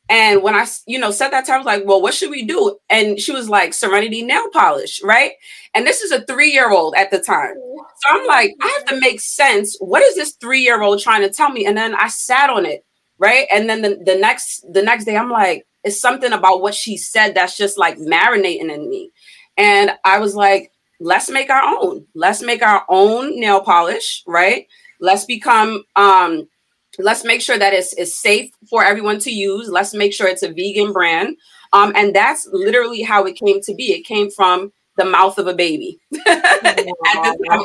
[0.07, 2.45] and when I, you know, said that time, I was like, well, what should we
[2.45, 2.77] do?
[2.89, 5.31] And she was like, Serenity nail polish, right?
[5.73, 7.55] And this is a three year old at the time.
[7.55, 9.75] So I'm like, I have to make sense.
[9.79, 11.65] What is this three year old trying to tell me?
[11.65, 12.85] And then I sat on it,
[13.17, 13.47] right?
[13.51, 16.97] And then the, the next the next day, I'm like, it's something about what she
[16.97, 19.11] said that's just like marinating in me.
[19.57, 22.05] And I was like, let's make our own.
[22.13, 24.67] Let's make our own nail polish, right?
[24.99, 26.47] Let's become um
[26.99, 29.69] let's make sure that it's, it's safe for everyone to use.
[29.69, 31.37] Let's make sure it's a vegan brand.
[31.73, 33.93] Um, and that's literally how it came to be.
[33.93, 36.35] It came from the mouth of a baby, time,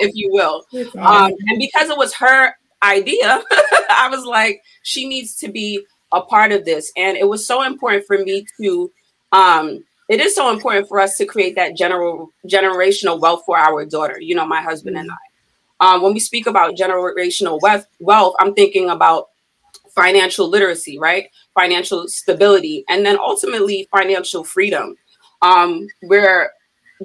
[0.01, 0.65] if you will.
[0.99, 3.43] Um, and because it was her idea,
[3.91, 6.91] I was like, she needs to be a part of this.
[6.97, 8.91] And it was so important for me to,
[9.33, 13.85] um, it is so important for us to create that general generational wealth for our
[13.85, 15.30] daughter, you know, my husband and I.
[15.81, 19.29] Um, when we speak about generational wealth, wealth, I'm thinking about
[19.95, 21.29] financial literacy, right?
[21.59, 24.97] Financial stability, and then ultimately financial freedom.
[25.43, 26.51] Um, we're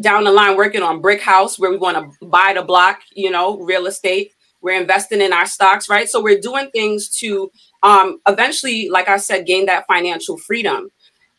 [0.01, 3.31] down the line working on brick house where we want to buy the block, you
[3.31, 4.33] know, real estate.
[4.61, 6.09] We're investing in our stocks, right?
[6.09, 7.51] So we're doing things to
[7.83, 10.89] um, eventually, like I said, gain that financial freedom.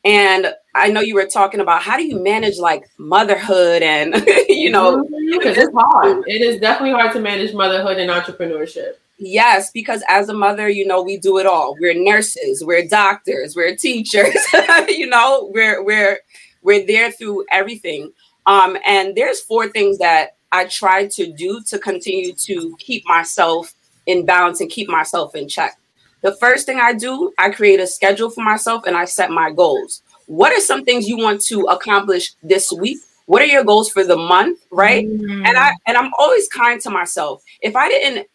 [0.04, 4.14] And I know you were talking about how do you manage like motherhood and
[4.48, 6.24] you know because it's hard.
[6.26, 8.94] It is definitely hard to manage motherhood and entrepreneurship.
[9.18, 11.74] Yes, because as a mother, you know, we do it all.
[11.80, 14.36] We're nurses, we're doctors, we're teachers,
[14.88, 16.20] you know, we're we're
[16.62, 18.12] we're there through everything.
[18.44, 23.72] Um, and there's four things that I try to do to continue to keep myself
[24.06, 25.78] in balance and keep myself in check.
[26.22, 29.50] The first thing I do, I create a schedule for myself and I set my
[29.50, 30.02] goals.
[30.26, 32.98] What are some things you want to accomplish this week?
[33.26, 35.06] What are your goals for the month, right?
[35.06, 35.46] Mm.
[35.46, 37.42] And I and I'm always kind to myself.
[37.60, 38.28] If I didn't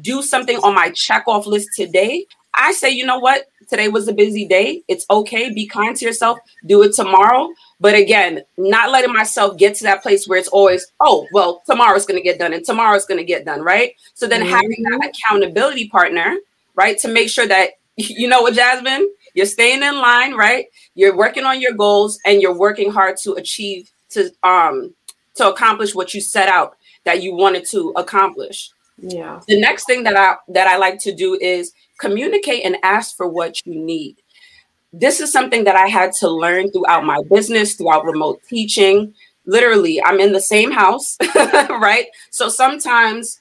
[0.00, 3.46] do something on my check off list today, I say, you know what?
[3.68, 4.82] Today was a busy day.
[4.88, 5.52] It's okay.
[5.52, 6.38] Be kind to yourself.
[6.66, 7.50] Do it tomorrow.
[7.80, 12.06] But again, not letting myself get to that place where it's always, oh, well, tomorrow's
[12.06, 13.94] going to get done and tomorrow's going to get done, right?
[14.14, 14.50] So then mm-hmm.
[14.50, 16.36] having that accountability partner
[16.74, 16.98] right?
[16.98, 20.66] To make sure that you know what, Jasmine, you're staying in line, right?
[20.94, 24.94] You're working on your goals and you're working hard to achieve to um
[25.34, 28.70] to accomplish what you set out that you wanted to accomplish.
[28.98, 29.40] Yeah.
[29.48, 33.28] The next thing that I that I like to do is communicate and ask for
[33.28, 34.16] what you need.
[34.92, 39.14] This is something that I had to learn throughout my business, throughout remote teaching.
[39.46, 42.06] Literally, I'm in the same house, right?
[42.30, 43.40] So sometimes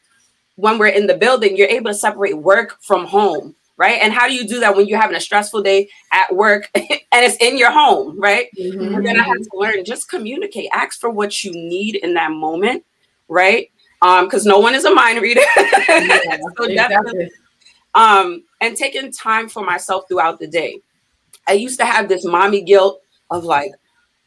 [0.55, 3.99] when we're in the building, you're able to separate work from home, right?
[3.99, 6.85] And how do you do that when you're having a stressful day at work and
[7.11, 8.45] it's in your home, right?
[8.55, 8.93] Mm-hmm.
[8.93, 12.85] We're gonna have to learn just communicate, ask for what you need in that moment,
[13.27, 13.71] right?
[14.03, 15.41] Um, because no one is a mind reader.
[15.57, 17.31] Yeah, so exactly.
[17.95, 20.79] um, and taking time for myself throughout the day.
[21.47, 23.71] I used to have this mommy guilt of like,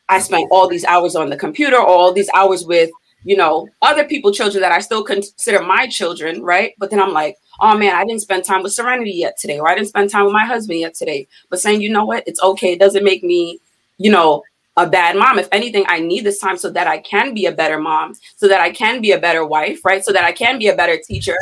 [0.09, 2.91] I spent all these hours on the computer, all these hours with
[3.27, 6.75] you know, other people, children that I still consider my children, right?
[6.79, 9.69] But then I'm like, oh man, I didn't spend time with Serenity yet today, or
[9.69, 11.27] I didn't spend time with my husband yet today.
[11.51, 12.73] But saying, you know what, it's okay.
[12.73, 13.61] It doesn't make me,
[13.99, 14.43] you know,
[14.77, 15.39] a bad mom.
[15.39, 18.49] If anything, I need this time so that I can be a better mom, so
[18.49, 20.05] that I can be a better wife, right?
[20.05, 21.37] So that I can be a better teacher,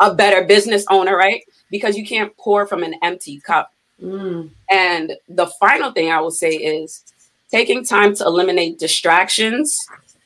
[0.00, 1.42] a better business owner, right?
[1.70, 3.72] Because you can't pour from an empty cup.
[4.02, 4.50] Mm.
[4.70, 7.04] And the final thing I will say is
[7.50, 9.76] taking time to eliminate distractions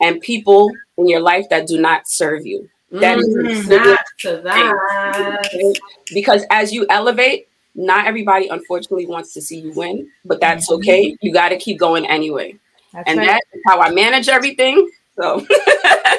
[0.01, 2.69] and people in your life that do not serve you.
[3.01, 3.47] That mm-hmm.
[3.47, 3.67] is
[4.19, 5.75] to that.
[6.13, 10.77] Because as you elevate, not everybody unfortunately wants to see you win, but that's mm-hmm.
[10.77, 11.17] okay.
[11.21, 12.57] You got to keep going anyway.
[12.93, 13.27] That's and right.
[13.27, 14.89] that's how I manage everything.
[15.17, 15.45] So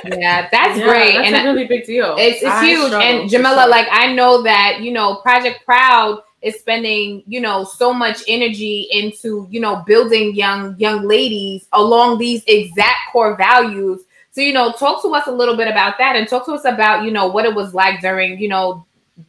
[0.05, 1.13] yeah, that's yeah, great.
[1.13, 2.15] That's and a really big deal.
[2.17, 2.91] It's, it's huge.
[2.91, 7.93] And Jamila, like I know that you know Project Proud is spending you know so
[7.93, 14.01] much energy into you know building young young ladies along these exact core values
[14.35, 16.65] so you know talk to us a little bit about that and talk to us
[16.65, 18.85] about you know what it was like during you know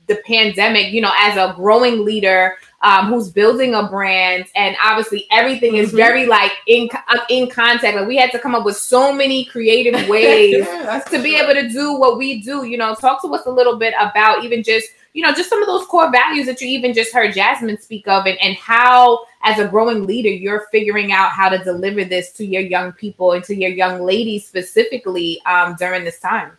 [0.09, 4.47] the pandemic you know as a growing leader um, who's building a brand.
[4.55, 5.97] And obviously everything is mm-hmm.
[5.97, 7.97] very like in uh, in contact.
[7.97, 11.55] Like we had to come up with so many creative ways yeah, to be able
[11.55, 12.65] to do what we do.
[12.65, 15.63] You know talk to us a little bit about even just you know, just some
[15.63, 19.25] of those core values that you even just heard Jasmine speak of, and, and how,
[19.43, 23.33] as a growing leader, you're figuring out how to deliver this to your young people
[23.33, 26.53] and to your young ladies specifically um, during this time.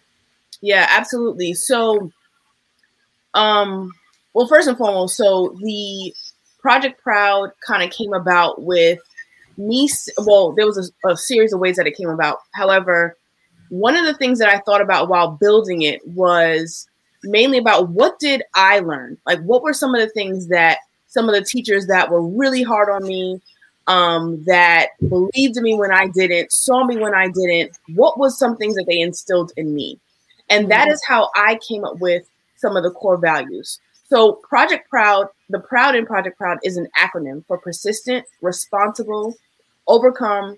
[0.59, 1.53] Yeah, absolutely.
[1.53, 2.11] So,
[3.35, 3.91] um,
[4.33, 6.11] well, first and foremost, so the
[6.59, 8.97] Project Proud kind of came about with
[9.55, 9.87] me.
[10.17, 12.39] Well, there was a, a series of ways that it came about.
[12.55, 13.17] However,
[13.69, 16.87] one of the things that I thought about while building it was
[17.27, 19.17] mainly about what did I learn?
[19.25, 22.63] Like, what were some of the things that some of the teachers that were really
[22.63, 23.41] hard on me,
[23.87, 27.77] um, that believed in me when I didn't, saw me when I didn't.
[27.95, 29.99] What was some things that they instilled in me?
[30.49, 33.79] And that is how I came up with some of the core values.
[34.09, 39.35] So, Project Proud, the Proud in Project Proud is an acronym for persistent, responsible,
[39.87, 40.57] overcome,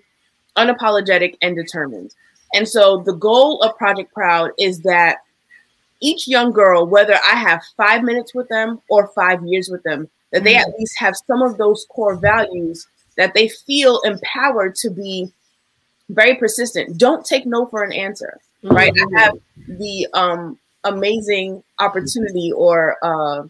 [0.56, 2.14] unapologetic, and determined.
[2.54, 5.18] And so, the goal of Project Proud is that
[6.00, 10.08] each young girl, whether I have five minutes with them or five years with them,
[10.32, 12.86] that they at least have some of those core values
[13.16, 15.30] that they feel empowered to be
[16.08, 16.98] very persistent.
[16.98, 18.92] Don't take no for an answer, right?
[18.96, 19.34] I have
[19.68, 23.42] the um, amazing opportunity, or uh,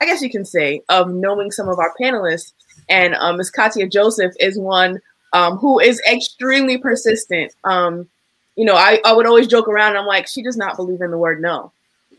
[0.00, 2.52] I guess you can say, of knowing some of our panelists.
[2.88, 3.50] And uh, Ms.
[3.50, 5.00] Katia Joseph is one
[5.32, 7.52] um, who is extremely persistent.
[7.64, 8.08] Um,
[8.54, 9.96] you know, I, I would always joke around.
[9.96, 11.72] I'm like, she does not believe in the word no.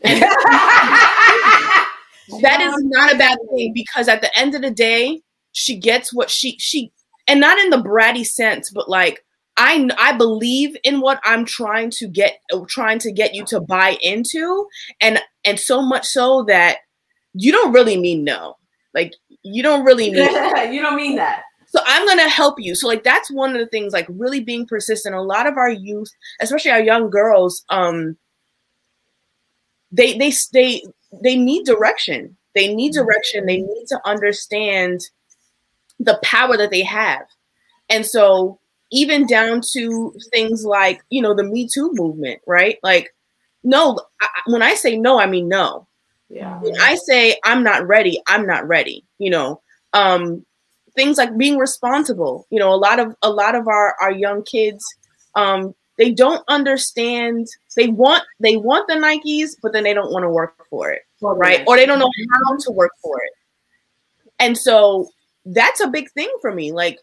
[2.42, 6.12] That is not a bad thing because at the end of the day, she gets
[6.12, 6.92] what she she
[7.26, 9.24] and not in the bratty sense, but like
[9.56, 13.96] I I believe in what I'm trying to get trying to get you to buy
[14.02, 14.66] into,
[15.00, 16.78] and and so much so that
[17.32, 18.56] you don't really mean no.
[18.94, 20.24] Like you don't really mean
[20.72, 21.42] you don't mean that.
[21.68, 22.74] So I'm gonna help you.
[22.74, 25.14] So like that's one of the things, like really being persistent.
[25.14, 28.16] A lot of our youth, especially our young girls, um,
[29.92, 30.82] they they they
[31.22, 32.36] they need direction.
[32.54, 33.46] They need direction.
[33.46, 35.00] They need to understand
[36.00, 37.26] the power that they have.
[37.88, 38.58] And so
[38.90, 42.78] even down to things like, you know, the Me Too movement, right?
[42.82, 43.14] Like,
[43.64, 45.86] no, I, when I say no, I mean no.
[46.28, 46.60] Yeah.
[46.60, 49.04] When I say I'm not ready, I'm not ready.
[49.18, 50.44] You know, um,
[50.94, 52.46] things like being responsible.
[52.50, 54.84] You know, a lot of a lot of our our young kids,
[55.34, 57.48] um, they don't understand.
[57.76, 61.02] They want they want the Nikes, but then they don't want to work for it,
[61.20, 61.64] right?
[61.66, 62.10] Or they don't know
[62.46, 63.32] how to work for it.
[64.38, 65.08] And so
[65.44, 66.72] that's a big thing for me.
[66.72, 66.98] Like,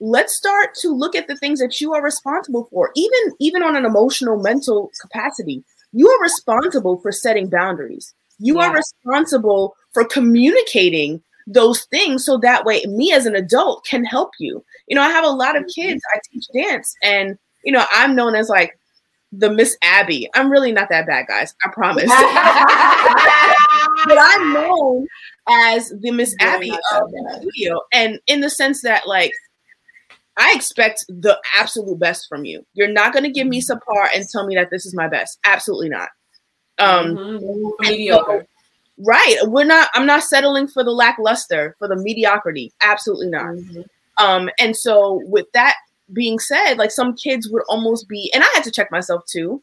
[0.00, 3.76] let's start to look at the things that you are responsible for, even even on
[3.76, 5.62] an emotional, mental capacity.
[5.92, 8.14] You are responsible for setting boundaries.
[8.38, 8.68] You Yeah.
[8.68, 14.30] are responsible for communicating those things so that way me as an adult can help
[14.38, 14.64] you.
[14.88, 15.82] You know, I have a lot of mm-hmm.
[15.82, 18.78] kids, I teach dance, and you know, I'm known as like
[19.32, 20.28] the Miss Abby.
[20.34, 21.54] I'm really not that bad, guys.
[21.64, 22.04] I promise.
[24.06, 25.06] but I'm known
[25.48, 29.32] as the Miss Abby of the studio, and in the sense that like
[30.36, 32.64] I expect the absolute best from you.
[32.74, 35.08] You're not going to give me some subpar and tell me that this is my
[35.08, 35.38] best.
[35.44, 36.08] Absolutely not.
[36.78, 37.72] Um, Mhm.
[37.80, 38.46] mediocre.
[38.98, 39.36] right.
[39.44, 39.88] We're not.
[39.94, 42.72] I'm not settling for the lackluster, for the mediocrity.
[42.80, 43.54] Absolutely not.
[43.54, 43.84] Mhm.
[44.18, 45.76] Um, and so with that
[46.12, 49.62] being said, like some kids would almost be, and I had to check myself too.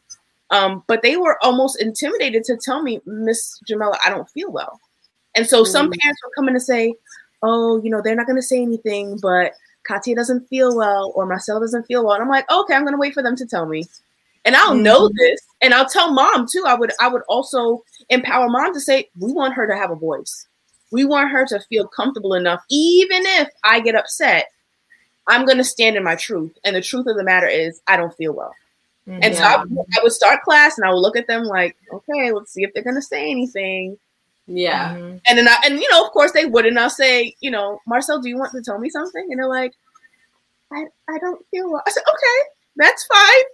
[0.50, 4.78] Um, but they were almost intimidated to tell me, Miss Jamela, I don't feel well.
[5.34, 5.98] And so some Mm.
[5.98, 6.94] parents were coming to say,
[7.42, 9.52] Oh, you know, they're not gonna say anything, but
[9.84, 12.14] Katia doesn't feel well, or Marcel doesn't feel well.
[12.14, 13.84] And I'm like, okay, I'm gonna wait for them to tell me.
[14.44, 16.64] And I'll know this, and I'll tell mom too.
[16.66, 19.96] I would I would also empower mom to say, we want her to have a
[19.96, 20.46] voice.
[20.90, 24.46] We want her to feel comfortable enough, even if I get upset,
[25.26, 26.56] I'm going to stand in my truth.
[26.64, 28.54] And the truth of the matter is, I don't feel well.
[29.08, 29.20] Mm-hmm.
[29.22, 32.32] And so I, I would start class and I would look at them like, okay,
[32.32, 33.98] let's see if they're going to say anything.
[34.46, 34.94] Yeah.
[34.94, 35.18] Mm-hmm.
[35.26, 36.66] And then I, and you know, of course they would.
[36.66, 39.26] And I'll say, you know, Marcel, do you want to tell me something?
[39.30, 39.72] And they're like,
[40.72, 41.82] I, I don't feel well.
[41.86, 43.44] I said, okay, that's fine.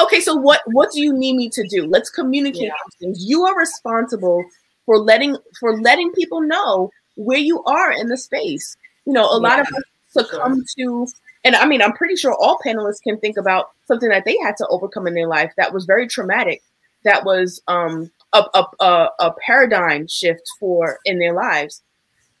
[0.00, 1.86] Okay, so what what do you need me to do?
[1.86, 2.72] Let's communicate Yeah.
[2.98, 3.24] things.
[3.24, 4.42] You are responsible
[4.86, 8.76] for letting for letting people know where you are in the space.
[9.04, 9.82] You know, a lot of us
[10.12, 11.06] succumb to
[11.44, 14.56] and I mean I'm pretty sure all panelists can think about something that they had
[14.58, 16.62] to overcome in their life that was very traumatic,
[17.04, 21.82] that was um a a, a, a paradigm shift for in their lives.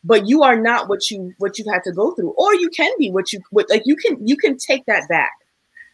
[0.04, 2.90] But you are not what you what you had to go through or you can
[2.98, 5.32] be what you what like you can you can take that back.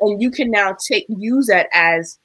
[0.01, 2.19] And you can now take use that as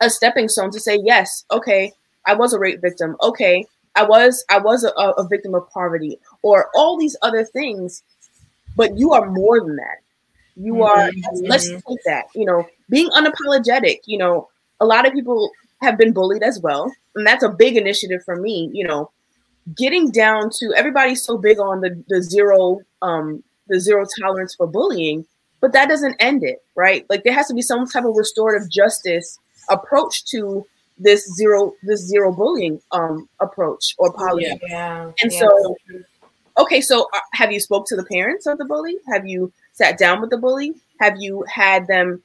[0.00, 1.92] a stepping stone to say yes okay
[2.26, 3.16] i was a rape victim.
[3.22, 3.64] Okay
[3.96, 8.02] i was i was a, a victim of poverty or all these other things
[8.76, 9.98] but you are more than that.
[10.56, 14.48] You are let's, let's take that you know being unapologetic you know
[14.80, 15.50] a lot of people
[15.80, 19.10] have been bullied as well and that's a big initiative for me you know.
[19.76, 24.66] Getting down to everybody's so big on the the zero um the zero tolerance for
[24.66, 25.24] bullying
[25.60, 27.04] but that doesn't end it right?
[27.08, 30.66] Like there has to be some type of restorative justice approach to
[30.98, 34.58] this zero this zero bullying um approach or policy.
[34.68, 35.12] Yeah.
[35.22, 35.40] and yeah.
[35.40, 35.76] so
[36.58, 39.98] okay so uh, have you spoke to the parents of the bully have you sat
[39.98, 42.22] down with the bully have you had them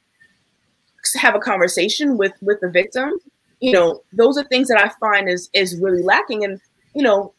[1.18, 3.20] have a conversation with with the victim
[3.66, 6.44] you know, those are things that I find is is really lacking.
[6.44, 6.60] And
[6.94, 7.34] you know,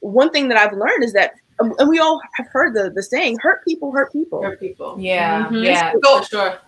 [0.00, 3.02] one thing that I've learned is that, um, and we all have heard the the
[3.02, 4.96] saying, "Hurt people, hurt people." Hurt people.
[4.98, 5.64] Yeah, Mhm.
[5.64, 5.92] yeah.
[6.02, 6.58] For sure.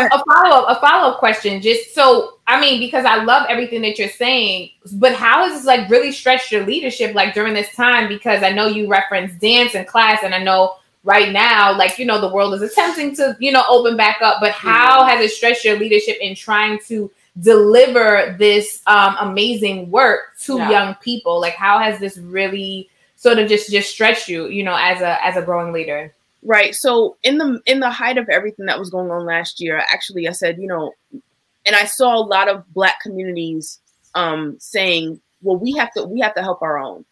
[0.00, 1.60] A, a follow up a follow up question.
[1.60, 5.64] Just so I mean, because I love everything that you're saying, but how has this
[5.66, 8.08] like really stretched your leadership like during this time?
[8.08, 12.06] Because I know you reference dance and class, and I know right now, like you
[12.06, 14.38] know, the world is attempting to you know open back up.
[14.40, 20.36] But how has it stretched your leadership in trying to deliver this um, amazing work
[20.42, 20.70] to Yeah.
[20.70, 21.40] young people?
[21.40, 25.24] Like, how has this really sort of just just stretched you, you know, as a
[25.24, 26.13] as a growing leader?
[26.44, 26.74] Right.
[26.74, 30.28] So in the in the height of everything that was going on last year, actually
[30.28, 30.92] I said, you know,
[31.66, 33.80] and I saw a lot of black communities
[34.14, 37.04] um saying, well, we have to we have to help our own.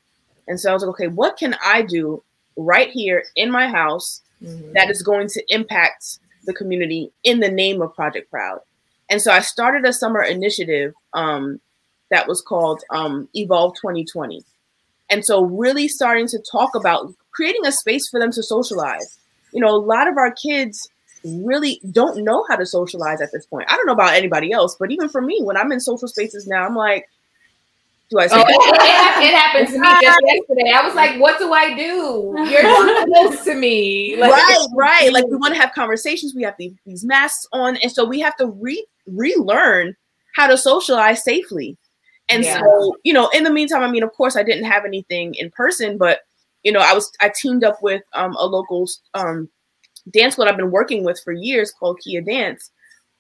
[0.49, 2.23] And so I was like, okay, what can I do
[2.57, 4.21] right here in my house
[4.75, 8.59] that is going to impact the community in the name of Project Proud?
[9.09, 11.61] And so I started a summer initiative um,
[12.11, 14.45] that was called um, Evolve 2020.
[15.11, 19.19] And so, really starting to talk about creating a space for them to socialize.
[19.53, 20.89] You know, a lot of our kids
[21.25, 23.71] really don't know how to socialize at this point.
[23.71, 26.47] I don't know about anybody else, but even for me, when I'm in social spaces
[26.47, 27.09] now, I'm like,
[28.11, 30.71] do I say Oh, it, it, happened to me just yesterday.
[30.71, 32.35] I was like, "What do I do?
[32.47, 35.13] You're close to me." Like, right, right.
[35.13, 36.35] Like we want to have conversations.
[36.35, 39.97] We have these, these masks on, and so we have to re relearn
[40.35, 41.79] how to socialize safely.
[42.29, 42.61] And Yeah.
[42.61, 45.51] so, you know, in the meantime, I mean, of course, I didn't have anything in
[45.51, 46.21] person, but
[46.63, 49.49] you know, I was I teamed up with um, a local um,
[50.13, 52.71] dance club I've been working with for years called Kia Dance,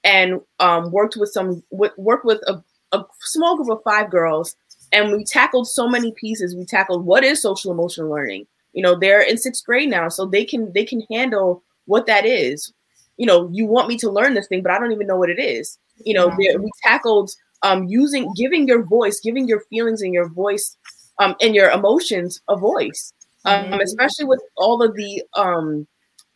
[0.04, 2.62] and um, worked with some worked with a,
[2.92, 4.56] a small group of five girls,
[4.92, 6.56] and we tackled so many pieces.
[6.56, 8.46] We tackled what is social emotional learning.
[8.72, 12.26] You know, they're in sixth grade now, so they can they can handle what that
[12.26, 12.72] is.
[13.16, 15.30] You know, you want me to learn this thing, but I don't even know what
[15.30, 15.78] it is.
[16.04, 17.30] You know, there- we tackled
[17.62, 20.76] um, using giving your voice, giving your feelings and your voice
[21.20, 23.12] um, and your emotions a voice,
[23.44, 23.82] um, Mhm.
[23.82, 25.86] especially with all of the um,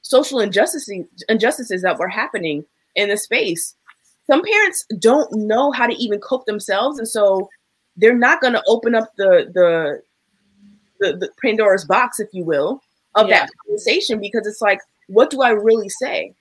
[0.03, 3.75] social injustices injustices that were happening in the space.
[4.29, 7.49] Some parents don't know how to even cope themselves, and so
[7.97, 10.03] they're not going to open up the the
[10.99, 12.81] the, the Pandora's box, if you will,
[13.17, 13.41] of Yeah.
[13.41, 16.33] that conversation because it's like, what do I really say?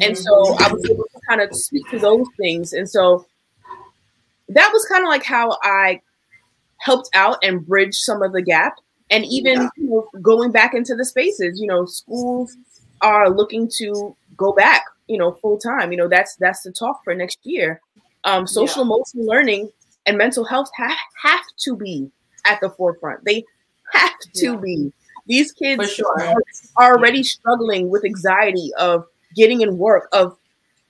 [0.00, 2.72] And so I was able to kind of speak to those things.
[2.72, 3.26] And so
[4.48, 6.00] that was kind of like how I
[6.78, 8.78] helped out and bridge some of the gap.
[9.10, 12.56] And even you know, going back into the spaces, you know, schools
[13.00, 15.92] are looking to go back, you know, full time.
[15.92, 17.80] You know, that's that's the talk for next year.
[18.24, 19.70] Um, social emotional learning
[20.06, 22.10] and mental health ha- have to be
[22.46, 23.24] at the forefront.
[23.24, 23.44] They
[23.92, 24.56] have to Yeah.
[24.56, 24.92] be.
[25.26, 26.20] These kids sure.
[26.20, 26.42] are,
[26.76, 30.36] are already struggling with anxiety of getting in work of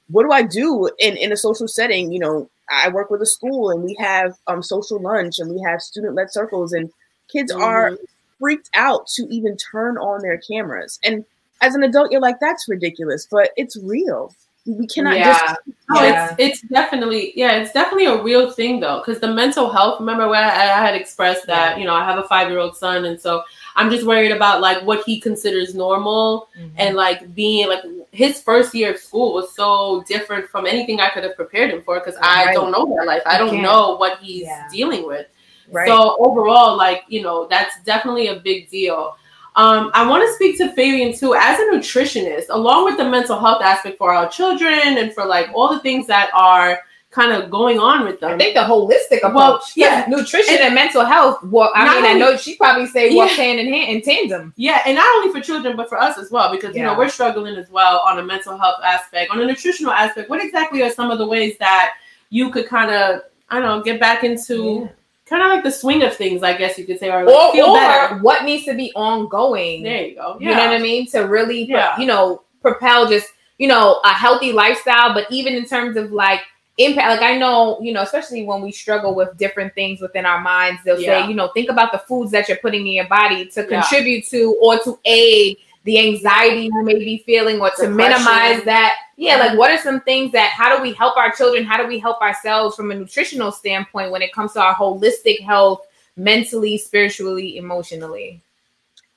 [0.09, 2.13] what do I do in, in a social setting?
[2.13, 5.61] You know, I work with a school and we have um, social lunch and we
[5.63, 6.91] have student led circles and
[7.29, 8.05] kids are mm-hmm.
[8.39, 10.99] freaked out to even turn on their cameras.
[11.05, 11.25] And
[11.61, 14.35] as an adult, you're like, that's ridiculous, but it's real.
[14.67, 15.33] We cannot Yeah.
[15.33, 15.59] just
[15.91, 16.35] oh, No, Yeah.
[16.39, 20.01] it's it's definitely yeah, it's definitely a real thing though, because the mental health.
[20.01, 22.75] Remember where I, I had expressed that you know I have a five year old
[22.75, 23.43] son, and so
[23.77, 26.75] I'm just worried about like what he considers normal, mm-hmm.
[26.79, 31.11] and like being like his first year of school was so different from anything I
[31.11, 32.55] could have prepared him for because I Right.
[32.55, 33.23] don't know that life.
[33.27, 33.63] I don't can't.
[33.63, 34.67] know what he's Yeah.
[34.73, 35.27] dealing with.
[35.71, 35.89] Right.
[35.89, 39.17] So overall, like you know, that's definitely a big deal.
[39.57, 43.39] Um, I want to speak to Fabian too, as a nutritionist, along with the mental
[43.39, 46.81] health aspect for our children and for like all the things that are
[47.15, 48.33] kind of going on with them.
[48.33, 49.33] I think the holistic approach.
[49.35, 50.05] Well, yeah.
[50.09, 51.43] nutrition and, mental health.
[51.45, 53.37] Well, I mean, I know she probably say work Yeah.
[53.37, 54.53] hand in hand in tandem.
[54.57, 57.09] Yeah, and not only for children, but for us as well, because you know we're
[57.09, 60.29] struggling as well on a mental health aspect, on a nutritional aspect.
[60.29, 61.95] What exactly are some of the ways that
[62.31, 64.91] you could kind of, I don't know, get back into
[65.27, 67.53] kind of like the swing of things, I guess you could say, or like Or,
[67.53, 68.19] feel or better.
[68.19, 69.83] what needs to be ongoing.
[69.83, 70.37] There you go.
[70.39, 71.07] You know what I mean?
[71.13, 71.99] To really, Yeah.
[71.99, 76.41] you know, propel just, you know, a healthy lifestyle, but even in terms of like
[76.77, 80.41] impact, like I know, you know, especially when we struggle with different things within our
[80.41, 81.23] minds, they'll Yeah.
[81.23, 83.81] say, you know, think about the foods that you're putting in your body to Yeah.
[83.81, 88.97] contribute to or to aid the anxiety you may be feeling or to minimize that.
[89.17, 91.65] Yeah, like what are some things that how do we help our children?
[91.65, 95.41] How do we help ourselves from a nutritional standpoint when it comes to our holistic
[95.41, 95.87] health,
[96.17, 98.41] mentally, spiritually, emotionally?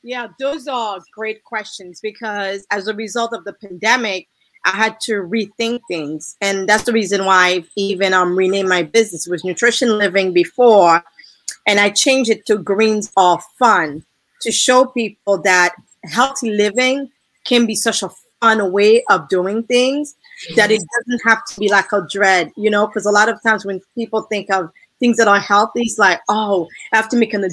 [0.04, 4.28] Yeah, those are great questions because as a result of the pandemic,
[4.66, 6.36] I had to rethink things.
[6.42, 9.28] And that's the reason why I've even um renamed my business.
[9.28, 11.04] Was nutrition living before,
[11.66, 14.06] and I changed it to greens are fun
[14.42, 15.74] to show people that
[16.04, 17.10] healthy living
[17.46, 18.10] can be such a
[18.42, 20.16] fun way of doing things.
[20.56, 23.42] that it doesn't have to be like a dread, you know, because a lot of
[23.42, 24.70] times when people think of
[25.00, 27.50] things that are healthy, it's like, oh, I have to make an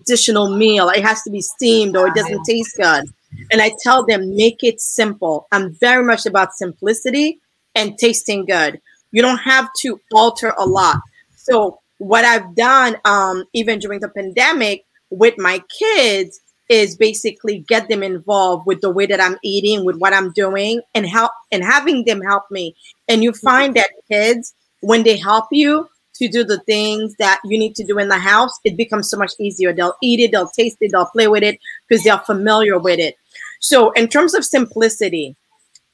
[0.00, 0.88] additional meal.
[0.88, 3.04] It has to be steamed or it doesn't taste good.
[3.50, 5.46] And I tell them, make it simple.
[5.52, 7.40] I'm very much about simplicity
[7.74, 8.80] and tasting good.
[9.12, 11.00] You don't have to alter a lot.
[11.36, 17.88] So what I've done, um, even during the pandemic with my kids, is basically get
[17.88, 21.62] them involved with the way that I'm eating, with what I'm doing, and help and
[21.62, 22.74] having them help me.
[23.08, 27.58] And you find that kids, when they help you to do the things that you
[27.58, 29.72] need to do in the house, it becomes so much easier.
[29.72, 31.58] They'll eat it, they'll taste it, they'll play with it
[31.88, 33.16] because they're familiar with it.
[33.60, 35.36] So, in terms of simplicity,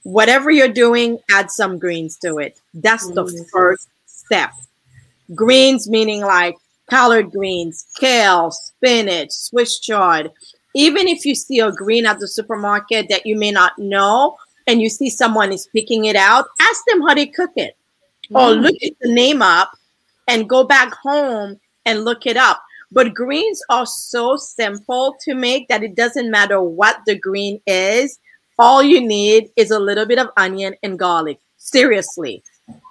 [0.03, 2.61] whatever you're doing, add some greens to it.
[2.75, 3.51] That's the Mm.
[3.51, 4.51] first step.
[5.35, 6.57] Greens meaning like
[6.89, 10.31] collard greens, kale, spinach, Swiss chard.
[10.79, 14.37] Even if you see a green at the supermarket that you may not know,
[14.69, 17.77] and you see someone is picking it out, ask them how they cook it,
[18.31, 18.63] or Mm.
[18.63, 19.71] look at the name up
[20.29, 22.63] and go back home and look it up.
[22.93, 28.19] But greens are so simple to make that it doesn't matter what the green is.
[28.59, 31.39] All you need is a little bit of onion and garlic.
[31.57, 32.43] Seriously.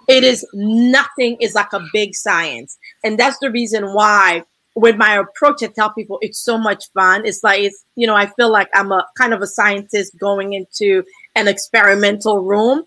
[0.08, 2.78] It is nothing is like a big science.
[3.04, 4.44] And that's the reason why
[4.78, 7.26] with my approach I tell people it's so much fun.
[7.26, 10.54] It's like it's you know, I feel like I'm a kind of a scientist going
[10.54, 11.04] into
[11.36, 12.84] an experimental room.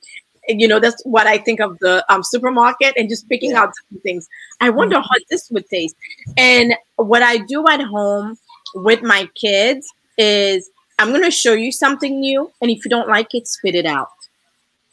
[0.49, 3.73] And, you know, that's what I think of the um, supermarket and just picking out
[3.75, 4.29] different things.
[4.61, 5.97] I wonder how this would taste.
[6.37, 8.39] And what I do at home
[8.75, 12.51] with my kids is I'm going to show you something new.
[12.61, 14.09] And if you don't like it, spit it out.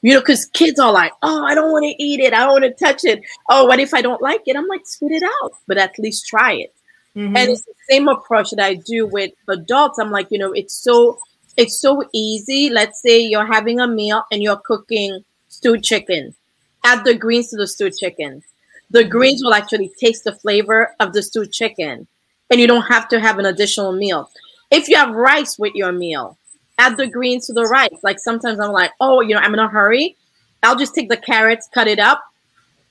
[0.01, 2.33] You know, because kids are like, oh, I don't want to eat it.
[2.33, 3.21] I don't want to touch it.
[3.49, 4.55] Oh, what if I don't like it?
[4.55, 6.73] I'm like, spit it out, but at least try it.
[7.17, 7.35] Mm-hmm.
[7.35, 9.97] And it's the same approach that I do with adults.
[9.97, 11.17] I'm like, you know, it's so
[11.57, 12.69] it's so easy.
[12.69, 16.35] Let's say you're having a meal and you're cooking stewed chicken.
[16.83, 18.43] Add the greens to the stewed chicken.
[18.91, 22.07] The greens will actually taste the flavor of the stewed chicken.
[22.51, 24.29] And you don't have to have an additional meal.
[24.69, 26.37] If you have rice with your meal,
[26.77, 27.97] add the greens to the rice.
[28.03, 30.15] Like sometimes I'm like, oh, you know, I'm in a hurry.
[30.61, 32.23] I'll just take the carrots, cut it up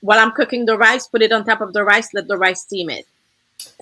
[0.01, 2.61] while I'm cooking the rice, put it on top of the rice, let the rice
[2.61, 3.07] steam it.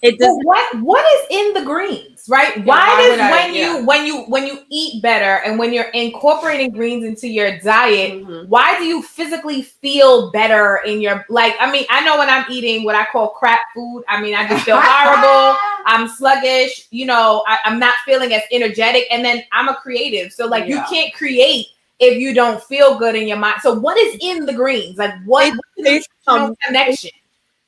[0.01, 2.57] It does what what is in the greens, right?
[2.65, 3.77] why why does I- when yeah.
[3.79, 8.13] you when you when you eat better and when you're incorporating greens into your diet,
[8.23, 8.47] Mhm.
[8.47, 11.55] why do you physically feel better in your like?
[11.59, 14.03] I mean, I know when I'm eating what I call crap food.
[14.07, 15.57] I mean, I just feel horrible.
[15.85, 16.87] I'm sluggish.
[16.91, 19.05] You know, I, I'm not feeling as energetic.
[19.11, 21.67] And then I'm a creative, so like you can't create
[21.99, 23.61] if you don't feel good in your mind.
[23.61, 24.97] So what is in the greens?
[24.97, 25.53] Like what?
[25.77, 27.11] It- the um, connection?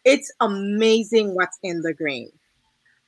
[0.08, 2.32] It's amazing what's in the green.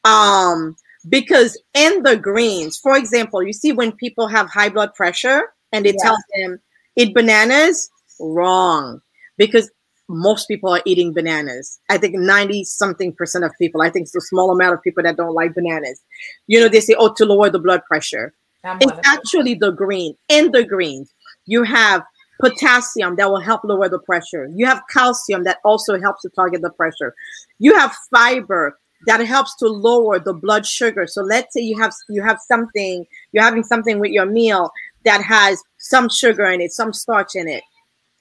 [0.04, 0.76] Um,
[1.08, 5.86] because in the greens, for example, you see when people have high blood pressure and
[5.86, 6.04] they Yeah.
[6.04, 6.60] tell them
[6.98, 7.90] eat bananas,
[8.20, 9.02] wrong.
[9.38, 9.72] Because
[10.10, 11.80] most people are eating bananas.
[11.90, 15.04] I think 90 something percent of people, I think it's a small amount of people
[15.04, 16.02] that don't like bananas.
[16.48, 18.34] You know, they say, oh, to lower the blood pressure.
[18.64, 19.14] I'm It's one of those.
[19.14, 20.16] actually the green.
[20.28, 21.14] In the greens,
[21.46, 22.04] you have
[22.40, 24.50] potassium that will help lower the pressure.
[24.56, 27.14] You have calcium that also helps to target the pressure.
[27.60, 31.08] You have fiber that helps to lower the blood sugar.
[31.08, 34.72] So let's say you have you have something, you're having something with your meal
[35.06, 37.64] that has some sugar in it, some starch in it,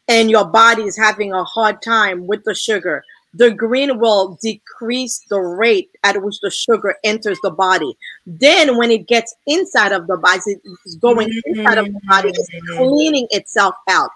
[0.08, 3.02] and your body is having a hard time with the sugar.
[3.34, 7.96] The green will decrease the rate at which the sugar enters the body.
[8.26, 10.40] Then, when it gets inside of the body,
[10.84, 14.10] it's going inside of the body, it's cleaning itself out.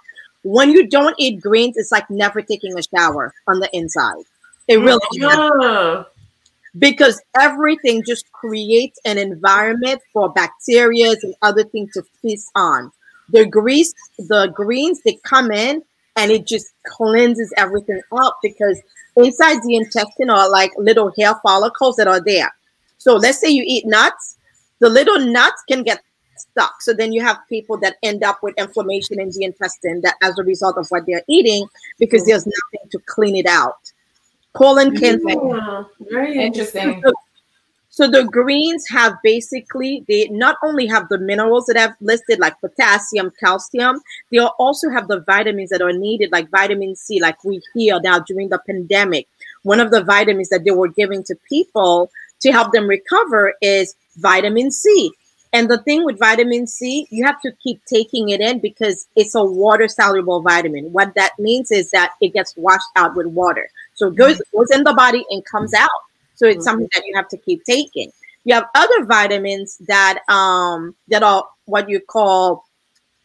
[0.45, 4.25] When you don't eat greens, it's like never taking a shower on the inside.
[4.69, 6.07] It really Ah.
[6.79, 12.91] because everything just creates an environment for bacteria and other things to feast on.
[13.29, 15.83] The grease, the greens, they come in
[16.17, 18.81] and it just cleanses everything up because
[19.17, 22.53] inside the intestine are like little hair follicles that are there.
[22.99, 24.37] So let's say you eat nuts,
[24.79, 26.03] the little nuts can get
[26.37, 26.83] stuck.
[26.83, 30.39] So then you have people that end up with inflammation in the intestine that as
[30.39, 31.67] a result of what they're eating
[31.99, 32.27] because mm.
[32.27, 33.93] there's nothing to clean it out.
[34.55, 35.29] Colon cancer.
[35.29, 37.03] Yeah, very Interesting.
[37.05, 37.13] So-
[37.93, 42.59] So the greens have basically they not only have the minerals that I've listed like
[42.59, 47.61] potassium, calcium, they also have the vitamins that are needed like vitamin C like we
[47.75, 49.29] hear now during the pandemic.
[49.65, 53.95] One of the vitamins that they were giving to people to help them recover is
[54.17, 55.13] vitamin C.
[55.53, 59.35] And the thing with vitamin C, you have to keep taking it in because it's
[59.35, 60.91] a water soluble vitamin.
[60.95, 63.69] What that means is that it gets washed out with water.
[63.93, 64.57] So it goes, mm-hmm.
[64.57, 65.91] goes in the body and comes out.
[66.43, 68.11] So it's something that you have to keep taking.
[68.45, 72.65] You have other vitamins that um that are what you call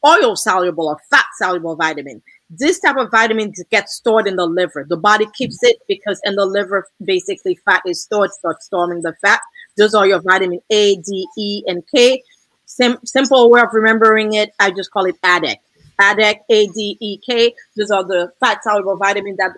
[0.05, 2.21] oil soluble or fat soluble vitamin.
[2.49, 4.85] This type of vitamin gets stored in the liver.
[4.87, 9.13] The body keeps it because in the liver, basically, fat is stored, starts storing the
[9.21, 9.41] fat.
[9.77, 12.23] Those are your vitamin A, D, E, and K.
[12.65, 15.57] Sim- simple way of remembering it, I just call it ADEK.
[15.99, 17.53] ADEK, A, D, E, K.
[17.75, 19.51] Those are the fat soluble vitamins that.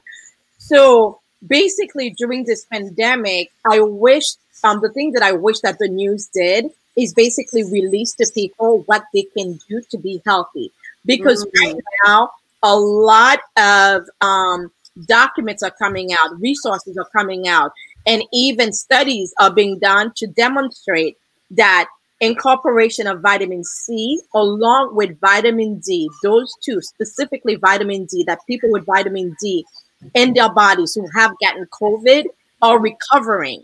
[0.57, 4.25] So basically, during this pandemic, I wish
[4.63, 8.83] um, the thing that I wish that the news did is basically release to people
[8.87, 10.71] what they can do to be healthy.
[11.05, 11.75] Because mm-hmm.
[11.75, 12.31] right now,
[12.61, 14.71] a lot of um,
[15.05, 17.71] documents are coming out, resources are coming out,
[18.05, 21.17] and even studies are being done to demonstrate
[21.51, 21.87] that
[22.21, 28.69] incorporation of vitamin C along with vitamin D, those two, specifically vitamin D, that people
[28.71, 29.65] with vitamin D
[30.13, 32.25] in their bodies who have gotten COVID
[32.61, 33.63] are recovering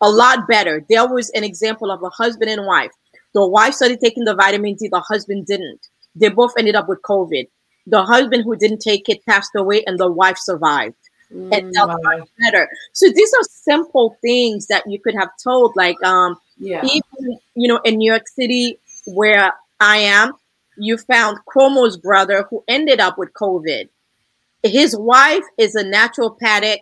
[0.00, 0.84] a lot better.
[0.88, 2.90] There was an example of a husband and wife.
[3.34, 5.88] The wife started taking the vitamin D, the husband didn't.
[6.14, 7.48] They both ended up with COVID.
[7.86, 10.94] The husband who didn't take it passed away, and the wife survived
[11.32, 12.24] mm, and felt wow.
[12.38, 12.68] better.
[12.92, 16.84] So these are simple things that you could have told, like um, yeah.
[16.84, 20.32] even you know, in New York City where I am,
[20.76, 23.88] you found Cuomo's brother who ended up with COVID.
[24.62, 26.78] His wife is a naturopathic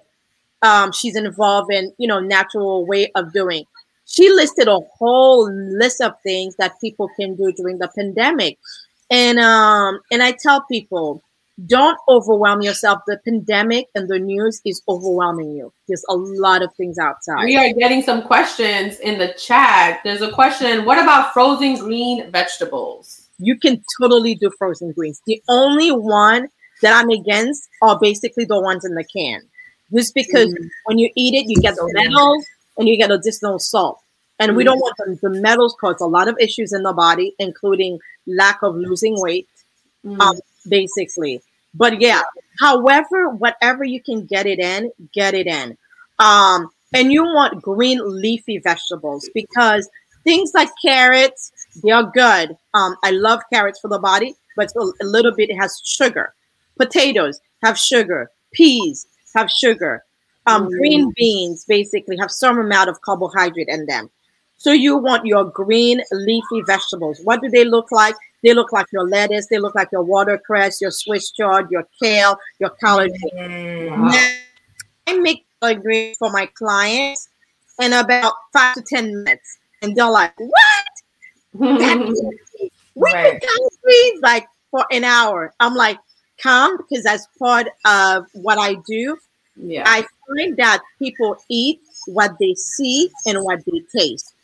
[0.62, 3.64] um, she's involved in, you know, natural way of doing.
[4.06, 8.58] She listed a whole list of things that people can do during the pandemic.
[9.10, 11.22] And um, and I tell people,
[11.66, 13.00] don't overwhelm yourself.
[13.06, 15.72] The pandemic and the news is overwhelming you.
[15.88, 17.44] There's a lot of things outside.
[17.44, 20.00] We are getting some questions in the chat.
[20.04, 23.28] There's a question: What about frozen green vegetables?
[23.38, 25.22] You can totally do frozen greens.
[25.26, 26.48] The only one
[26.82, 29.42] that I'm against are basically the ones in the can
[29.92, 30.68] just because mm.
[30.84, 32.46] when you eat it, you get the metals
[32.78, 34.00] and you get additional salt.
[34.38, 34.56] And mm.
[34.56, 35.18] we don't want them.
[35.20, 39.48] The metals cause a lot of issues in the body, including lack of losing weight,
[40.04, 40.18] mm.
[40.20, 41.42] um, basically.
[41.74, 42.22] But yeah,
[42.58, 45.76] however, whatever you can get it in, get it in.
[46.18, 49.88] Um, and you want green leafy vegetables because
[50.24, 51.52] things like carrots,
[51.82, 52.56] they are good.
[52.74, 56.34] Um, I love carrots for the body, but a little bit it has sugar.
[56.80, 58.30] Potatoes have sugar.
[58.52, 60.02] Peas, have sugar.
[60.46, 60.70] Um, mm.
[60.70, 64.10] Green beans basically have some amount of carbohydrate in them.
[64.56, 67.20] So you want your green leafy vegetables.
[67.24, 68.14] What do they look like?
[68.42, 69.46] They look like your lettuce.
[69.48, 73.10] They look like your watercress, your Swiss chard, your kale, your collard.
[73.34, 73.90] Mm.
[73.90, 74.34] Wow.
[75.06, 77.28] I make a green for my clients
[77.80, 80.84] in about five to ten minutes, and they're like, "What?
[81.52, 83.40] we right.
[83.40, 85.98] can greens like for an hour." I'm like,
[86.42, 89.16] come because that's part of what I do.
[89.56, 89.84] Yeah.
[89.86, 94.34] I find that people eat what they see and what they taste.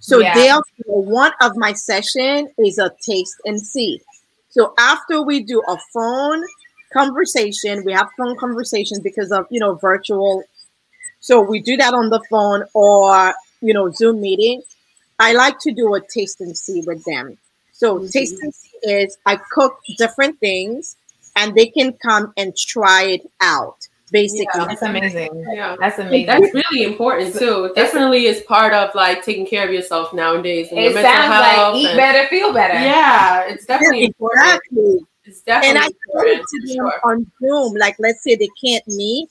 [0.00, 0.34] So yeah.
[0.34, 4.00] therefore, one of my session is a taste and see.
[4.50, 6.44] So after we do a phone
[6.92, 10.44] conversation, we have phone conversations because of you know virtual.
[11.20, 14.62] So we do that on the phone or you know Zoom meeting.
[15.18, 17.36] I like to do a taste and see with them.
[17.72, 18.06] So mm-hmm.
[18.06, 20.96] taste and see is I cook different things
[21.38, 24.46] and they can come and try it out basically.
[24.54, 25.44] Yeah, that's amazing.
[25.52, 25.76] Yeah.
[25.78, 26.26] That's amazing.
[26.26, 27.72] That's really important too.
[27.74, 31.76] definitely is part of like taking care of yourself nowadays and it your sounds like
[31.76, 32.74] eat and, better feel better.
[32.74, 34.78] Yeah it's definitely yeah, exactly.
[34.78, 37.00] important it's definitely and i important, to them sure.
[37.04, 39.28] on zoom like let's say they can't meet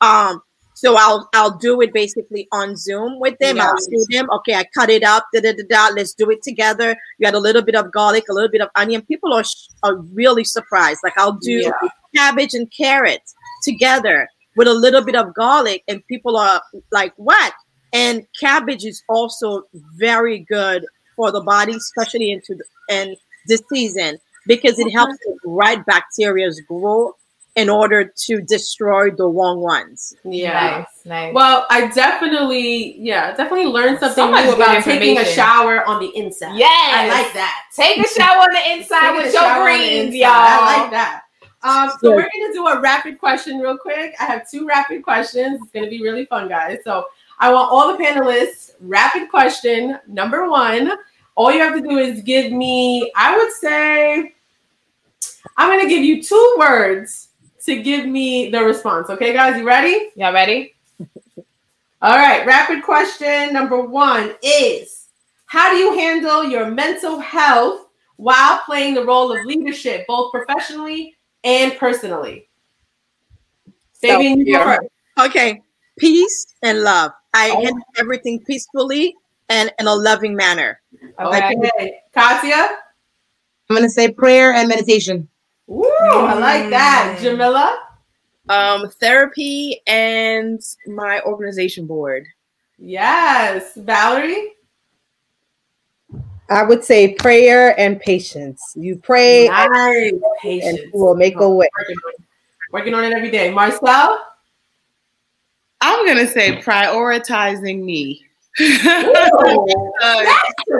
[0.00, 0.40] um
[0.80, 3.60] so I'll I'll do it basically on Zoom with them.
[3.60, 4.30] I'll see them.
[4.30, 5.26] Okay, I cut it up.
[5.30, 5.94] Da, da, da, da.
[5.94, 6.96] Let's do it together.
[7.18, 9.02] You add a little bit of garlic, a little bit of onion.
[9.02, 9.44] People are
[9.82, 11.00] are really surprised.
[11.04, 11.72] Like I'll do yeah.
[12.16, 14.26] cabbage and carrots together
[14.56, 17.52] with a little bit of garlic, and people are like, "What?"
[17.92, 19.64] And cabbage is also
[19.98, 23.18] very good for the body, especially into the, and
[23.48, 24.16] this season
[24.46, 27.14] because it helps the right bacteria grow
[27.56, 30.14] in order to destroy the wrong ones.
[30.24, 30.78] Yeah.
[30.78, 31.34] Nice, nice.
[31.34, 36.16] Well, I definitely, yeah, definitely learned something so new about taking a shower on the
[36.16, 36.56] inside.
[36.56, 37.64] Yeah, I like that.
[37.74, 40.30] Take a shower on the inside with your greens, y'all.
[40.30, 41.22] I like that.
[41.62, 44.14] Um, so we're gonna do a rapid question real quick.
[44.18, 45.60] I have two rapid questions.
[45.62, 46.78] It's gonna be really fun, guys.
[46.84, 47.06] So
[47.38, 50.92] I want all the panelists rapid question number one.
[51.34, 54.34] All you have to do is give me, I would say,
[55.56, 57.29] I'm gonna give you two words
[57.64, 59.10] to give me the response.
[59.10, 60.10] Okay, guys, you ready?
[60.16, 60.74] Y'all ready?
[62.02, 65.08] All right, rapid question number one is
[65.46, 67.86] How do you handle your mental health
[68.16, 72.48] while playing the role of leadership, both professionally and personally?
[74.00, 74.56] Baby,
[75.18, 75.62] Okay,
[75.98, 77.12] peace and love.
[77.34, 77.62] I oh.
[77.62, 79.14] handle everything peacefully
[79.50, 80.80] and in a loving manner.
[81.20, 82.78] Okay, Katia?
[83.68, 85.28] I'm gonna say prayer and meditation.
[85.70, 87.16] Ooh, I like that.
[87.18, 87.22] Mm.
[87.22, 87.78] Jamila?
[88.48, 92.26] Um, therapy and my organization board.
[92.78, 93.74] Yes.
[93.76, 94.52] Valerie?
[96.48, 98.72] I would say prayer and patience.
[98.74, 99.68] You pray Nice.
[100.12, 100.80] and Patience.
[100.80, 101.68] He will make a way.
[101.78, 102.20] Working on it,
[102.72, 103.52] Working on it every day.
[103.52, 104.18] Marcel?
[105.80, 108.26] I'm gonna say prioritizing me.
[108.60, 110.24] Ooh, Uh,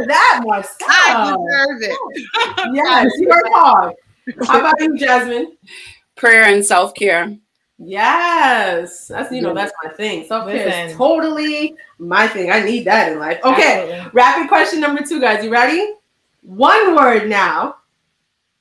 [0.07, 0.89] that, Marcel.
[0.89, 2.75] I deserve it.
[2.75, 3.95] Yes, you work hard.
[4.47, 5.57] How about you, Jasmine?
[6.17, 7.37] Prayer and self care.
[7.83, 10.27] Yes, that's you know that's my thing.
[10.27, 12.51] Self care is totally my thing.
[12.53, 13.41] I need that in life.
[13.43, 14.11] Okay, Absolutely.
[14.13, 15.43] rapid question number two, guys.
[15.43, 15.95] You ready?
[16.43, 17.77] One word now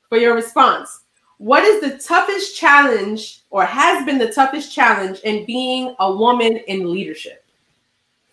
[0.07, 1.01] for your response.
[1.37, 6.57] What is the toughest challenge, or has been the toughest challenge in being a woman
[6.67, 7.45] in leadership?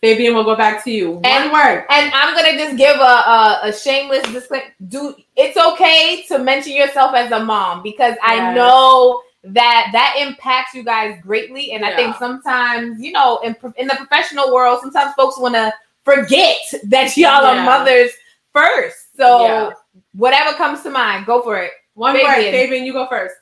[0.02, 1.12] Fabian, we'll go back to you.
[1.12, 1.86] One And- word.
[1.88, 4.66] And I'm gonna just give a, a, a shameless disclaimer.
[4.88, 10.74] Do it's okay to mention yourself as a mom because I know that that impacts
[10.74, 11.72] you guys greatly.
[11.72, 15.72] And I think sometimes, you know, in in the professional world, sometimes folks want to
[16.04, 17.62] forget that y'all Yeah.
[17.62, 18.10] are mothers
[18.52, 19.16] first.
[19.16, 19.70] So Yeah.
[20.14, 21.72] whatever comes to mind, go for it.
[21.94, 22.26] One word.
[22.26, 22.52] Fabian.
[22.52, 23.34] Fabian, you go first.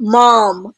[0.00, 0.64] Mom.
[0.64, 0.74] What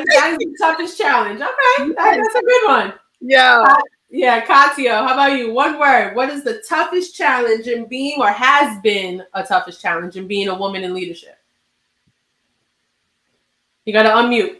[0.00, 1.40] is, that is the toughest challenge?
[1.40, 2.92] Okay, that- that's a good one.
[3.20, 3.64] Yeah.
[4.08, 5.52] Yeah, Katia, how about you?
[5.52, 6.14] One word.
[6.14, 10.48] What is the toughest challenge in being, or has been a toughest challenge in being
[10.48, 11.36] a woman in leadership?
[13.84, 14.58] You got to unmute.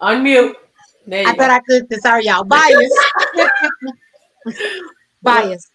[0.00, 0.54] Unmute.
[1.06, 1.38] There you I go.
[1.38, 2.00] thought I could.
[2.00, 2.44] Sorry, y'all.
[2.44, 2.92] Bias.
[5.22, 5.70] Bias.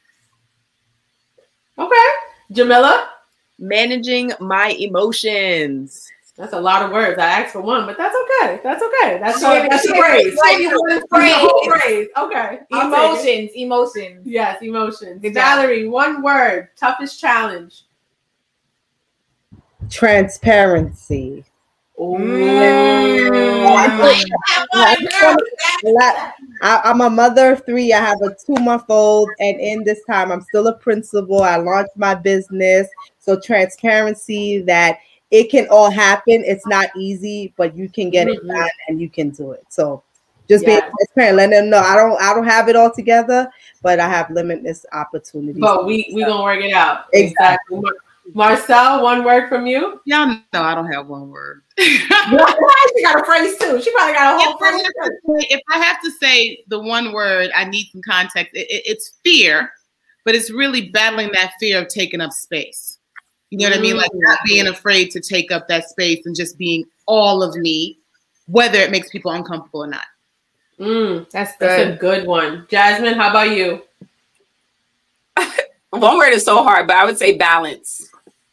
[1.77, 2.07] okay.
[2.51, 3.09] Jamila,
[3.57, 6.11] Managing my emotions.
[6.35, 7.17] That's a lot of words.
[7.17, 8.13] I asked for one, but that's
[8.43, 8.59] okay.
[8.61, 9.19] That's okay.
[9.21, 10.37] That's Save a, that's a save phrase.
[10.43, 11.81] save it for the That's a phrase.
[11.81, 12.07] phrase.
[12.17, 12.59] Okay.
[12.73, 12.87] I'll.
[12.87, 14.21] Emotions, emotions.
[14.27, 15.21] Yes, emotions.
[15.21, 15.59] Good job.
[15.59, 16.69] Valerie, one word.
[16.75, 17.83] Toughest challenge.
[19.89, 21.45] Transparency.
[21.97, 23.65] Mm.
[25.85, 27.93] A lot- I, I'm a mother of three.
[27.93, 31.41] I have a two month old, and in this time, I'm still a principal.
[31.43, 32.87] I launched my business.
[33.19, 34.97] So, transparency that
[35.31, 36.43] it can all happen.
[36.45, 38.35] It's not easy, but you can get Mhm.
[38.35, 39.65] it done and you can do it.
[39.69, 40.03] So,
[40.47, 40.89] just being Yeah.
[40.95, 43.49] transparent, letting them know I don't I don't have it all together,
[43.81, 45.59] but I have limitless opportunities.
[45.61, 47.05] But we we gonna work it out.
[47.13, 47.79] Exactly.
[47.79, 47.95] Mar-
[48.33, 50.01] Marcel, one word from you.
[50.05, 51.61] Y'all know I don't have one word.
[51.77, 53.81] she got a phrase too.
[53.81, 54.83] She probably got a whole if, I phrase.
[54.83, 58.53] have to say, if I have to say the one word, I need some context.
[58.55, 59.71] It, it- it's fear,
[60.23, 62.94] but it's really battling that fear of taking up space.
[63.51, 63.95] You know what I mean?
[63.97, 67.99] Like not being afraid to take up that space and just being all of me,
[68.47, 70.05] whether it makes people uncomfortable or not.
[70.79, 71.93] Mm, That's that's good.
[71.93, 72.65] a good one.
[72.69, 73.81] Jasmine, how about you?
[75.91, 78.09] One word is so hard, but I would say balance.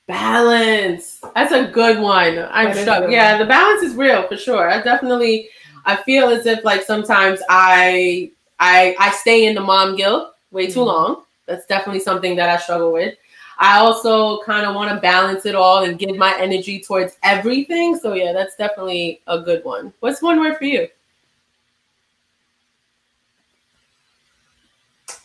[0.06, 1.20] Balance.
[1.34, 2.38] That's a good one.
[2.50, 3.10] I'm That is stuck.
[3.10, 4.70] Yeah, the balance is real for sure.
[4.70, 5.48] I definitely
[5.84, 8.30] I feel as if like sometimes I
[8.60, 10.86] I I stay in the mom guilt way too Mhm.
[10.86, 11.22] long.
[11.46, 13.16] That's definitely something that I struggle with.
[13.62, 17.96] I also kind of want to balance it all and give my energy towards everything.
[17.96, 19.92] So yeah, that's definitely a good one.
[20.00, 20.88] What's one word for you?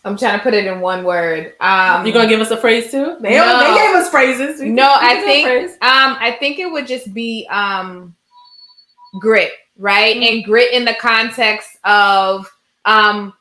[0.05, 1.55] I'm trying to put it in one word.
[1.59, 3.17] Um, you gonna give us a phrase too?
[3.19, 3.57] They, No.
[3.59, 4.61] they gave us phrases.
[4.61, 8.15] We No, I can do a think um I think it would just be um
[9.19, 10.15] grit, right?
[10.15, 10.31] Mm.
[10.31, 12.47] And grit in the context of
[12.85, 13.33] um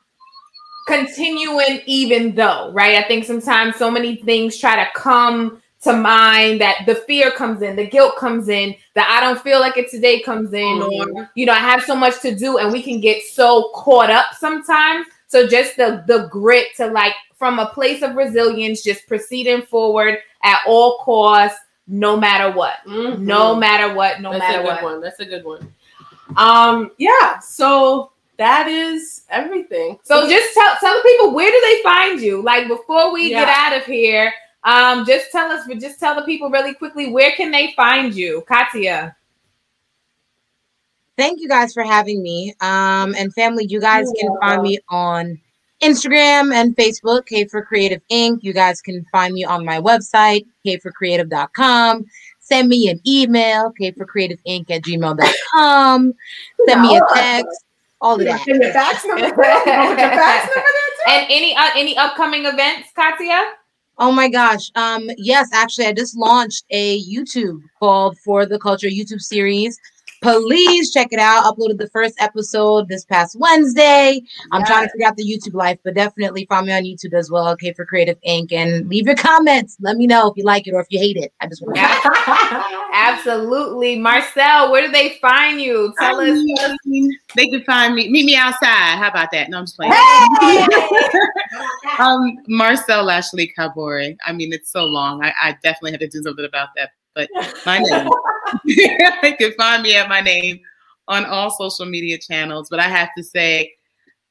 [0.87, 2.95] continuing even though, right?
[2.95, 7.61] I think sometimes so many things try to come to mind that the fear comes
[7.61, 11.29] in, the guilt comes in, that I don't feel like it today comes in, or
[11.35, 14.27] you know, I have so much to do, and we can get so caught up
[14.37, 15.05] sometimes.
[15.27, 20.17] So just the the grit to like from a place of resilience, just proceeding forward
[20.43, 22.75] at all costs, no matter what.
[22.87, 23.19] Mhm.
[23.19, 24.83] No matter what, no That's matter a good what.
[24.83, 25.01] one.
[25.01, 25.71] That's a good one.
[26.35, 27.39] Um, yeah.
[27.39, 29.97] So that is everything.
[30.03, 32.41] So just tell tell the people where do they find you?
[32.41, 34.33] Like before we get out of here,
[34.63, 38.13] um, just tell us, but just tell the people really quickly where can they find
[38.13, 39.15] you, Katia?
[41.17, 42.53] Thank you guys for having me.
[42.61, 45.39] Um, and family, you guys can find me on
[45.81, 48.43] Instagram and Facebook, K for Creative Inc.
[48.43, 52.05] You guys can find me on my website, kforcreative.com.
[52.39, 56.13] Send me an email, kforcreativeinc at gmail.com.
[56.67, 57.65] Send me a text,
[58.01, 58.41] all of that.
[58.41, 59.27] Send your fax number.
[59.27, 60.69] You wanna put your fax number?
[61.07, 63.53] And any uh, any upcoming events, Katia?
[63.97, 64.71] Oh my gosh.
[64.75, 69.79] Um, yes, actually, I just launched a YouTube called For the Culture YouTube series.
[70.21, 71.43] Please check it out.
[71.45, 74.21] Uploaded the first episode this past Wednesday.
[74.51, 74.69] I'm Yes.
[74.69, 77.47] trying to figure out the YouTube life, but definitely follow me on YouTube as well.
[77.49, 78.51] Okay, for Creative Inc.
[78.51, 79.77] And leave your comments.
[79.79, 81.33] Let me know if you like it or if you hate it.
[81.41, 83.97] I just want to Absolutely.
[83.97, 85.93] Marcel, where do they find you?
[85.99, 86.29] Tell us.
[86.59, 88.09] I mean, they can find me.
[88.09, 88.97] Meet me outside.
[88.97, 89.49] How about that?
[89.49, 89.93] No, I'm just playing.
[91.99, 94.15] um, Marcel Lashley Cabore.
[94.25, 95.23] I mean, it's so long.
[95.23, 96.91] I, I definitely had to do something about that.
[97.15, 97.29] But
[97.65, 98.09] my name.
[98.65, 100.59] you can find me at my name
[101.07, 102.67] on all social media channels.
[102.69, 103.73] But I have to say,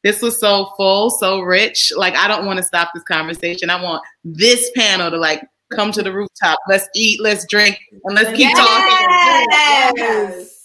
[0.03, 1.93] this was so full, so rich.
[1.97, 3.71] Like, I don't want to stop this conversation.
[3.71, 5.43] I want this panel to like
[5.73, 6.59] come to the rooftop.
[6.69, 9.47] Let's eat, let's drink, and let's keep talking.
[9.97, 10.56] Yes.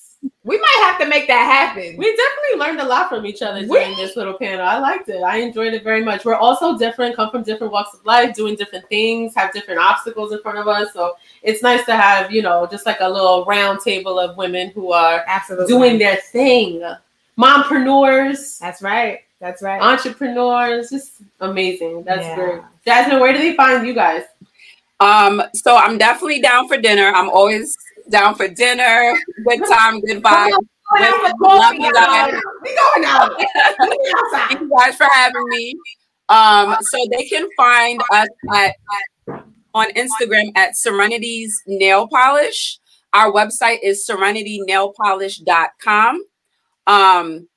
[0.43, 1.97] We might have to make that happen.
[1.97, 4.65] We definitely learned a lot from each other during this little panel.
[4.65, 5.21] I liked it.
[5.21, 6.25] I enjoyed it very much.
[6.25, 9.79] We're all so different, come from different walks of life, doing different things, have different
[9.79, 10.93] obstacles in front of us.
[10.93, 14.71] So it's nice to have, you know, just like a little round table of women
[14.71, 15.67] who are Absolutely.
[15.67, 16.81] doing their thing.
[17.37, 19.19] Mompreneurs, That's right.
[19.39, 19.79] That's right.
[19.81, 22.03] entrepreneurs, just amazing.
[22.03, 22.35] That's Yeah.
[22.35, 22.61] great.
[22.85, 24.23] Jasmine, where do they find you guys?
[24.99, 27.11] Um, so I'm definitely down for dinner.
[27.15, 27.75] I'm always
[28.09, 29.17] down for dinner.
[29.47, 30.51] Good time, good vibe.
[30.51, 30.59] Life.
[32.63, 33.31] We going out.
[34.31, 35.75] Thank you guys for having me.
[36.27, 38.75] Um, so they can find us at,
[39.73, 42.79] on Instagram at Serenity's Nail Polish.
[43.13, 46.23] Our website is serenitynailpolish.com.
[46.87, 47.47] Um,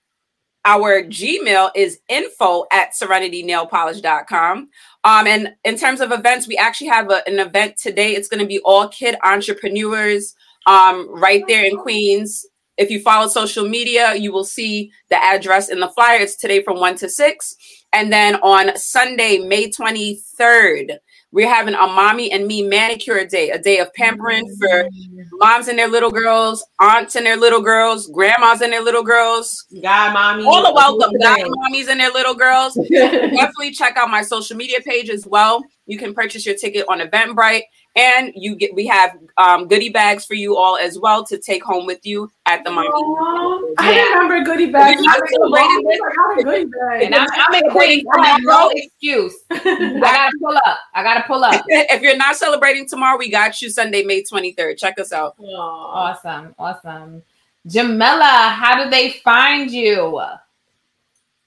[0.65, 4.69] our Gmail is info at serenitynailpolish.com.
[5.05, 8.15] Um, and in terms of events, we actually have a- an event today.
[8.15, 10.35] It's going to be all kid entrepreneurs
[10.67, 12.47] um, right there in Queens.
[12.77, 16.21] If you follow social media, you will see the address in the flyer.
[16.21, 17.57] It's today from 1 to 6.
[17.93, 20.97] And then on Sunday, May 23rd,
[21.35, 24.89] we're having a mommy and me manicure day, a day of pampering for
[25.33, 29.67] moms and their little girls, aunts and their little girls, grandmas and their little girls.
[29.83, 30.45] God, mommy.
[30.45, 31.13] All are welcome.
[31.21, 32.75] God, mommies and their little girls.
[32.89, 35.61] Definitely check out my social media page as well.
[35.87, 37.63] You can purchase your ticket on Eventbrite,
[37.97, 41.63] and you get we have um, goodie bags for you all as well to take
[41.63, 42.89] home with you at the mommy.
[42.89, 44.03] Aw, I Yeah.
[44.15, 44.95] remember goodie bags.
[44.95, 47.03] You're not celebrating I got a goodie bag.
[47.03, 48.05] And I'm, I'm including
[48.45, 49.35] no excuse.
[49.51, 50.79] I gotta pull up.
[50.95, 51.63] I gotta pull up.
[51.69, 54.79] if you're not celebrating tomorrow, we got you Sunday, May 23rd.
[54.79, 55.37] Check us out.
[55.39, 55.45] Aw.
[55.57, 56.55] Awesome.
[56.59, 57.23] Awesome.
[57.69, 60.21] Jamela, how do they find you?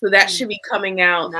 [0.00, 1.32] So that should be coming out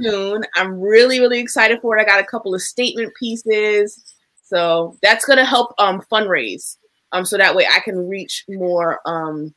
[0.00, 0.42] soon.
[0.54, 2.00] I'm really, really excited for it.
[2.00, 4.14] I got a couple of statement pieces.
[4.42, 6.78] So that's gonna help um fundraise.
[7.12, 9.54] Um so that way I can reach more um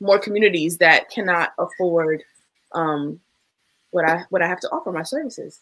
[0.00, 2.22] more communities that cannot afford
[2.72, 3.20] um
[3.90, 5.60] what I what I have to offer my services.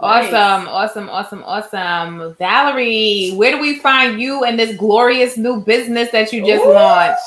[0.00, 2.34] Awesome, awesome, awesome, awesome.
[2.34, 6.72] Valerie, where do we find you and this glorious new business that you just Ooh.
[6.72, 7.22] launched?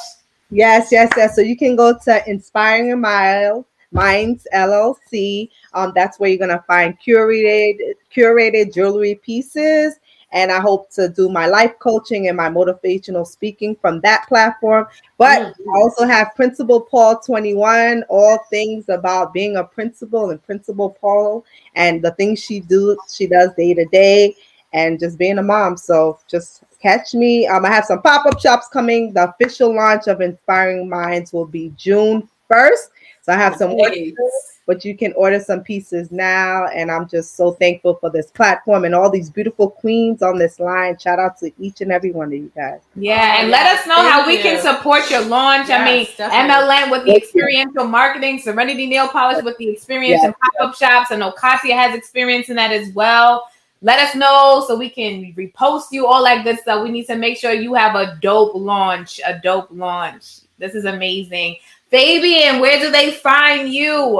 [0.51, 1.35] Yes, yes, yes.
[1.35, 3.63] So you can go to Inspiring Your Mind,
[3.95, 5.49] Minds LLC.
[5.73, 7.77] Um, that's where you're gonna find curated
[8.15, 9.95] curated jewelry pieces.
[10.31, 14.85] And I hope to do my life coaching and my motivational speaking from that platform.
[15.17, 20.89] But I also have Principal Paul 21, all things about being a principal and Principal
[20.89, 24.35] Paul and the things she do she does day to day
[24.73, 25.77] and just being a mom.
[25.77, 27.47] So just catch me.
[27.47, 29.13] Um, I have some pop-up shops coming.
[29.13, 32.89] The official launch of Inspiring Minds will be June 1st.
[33.25, 34.31] So I have some work to do,
[34.67, 36.67] but you can order some pieces now.
[36.67, 40.59] And I'm just so thankful for this platform and all these beautiful queens on this
[40.59, 40.95] line.
[40.99, 42.81] Shout out to each and every one of you guys.
[42.95, 45.71] Yeah, Oh, and let us know how we thank can support your launch.
[45.71, 46.53] I mean, Yes, definitely.
[46.53, 47.25] MLN with the Thank you.
[47.25, 50.25] experiential marketing, Serenity Nail Polish with the experience Yes.
[50.25, 51.11] and pop up shops.
[51.11, 53.49] I know Kasia has experience in that as well.
[53.81, 56.83] Let us know so we can repost you, all that good stuff.
[56.83, 60.41] We need to make sure you have a dope launch, a dope launch.
[60.57, 61.57] This is amazing.
[61.89, 64.19] Fabian, where do they find you?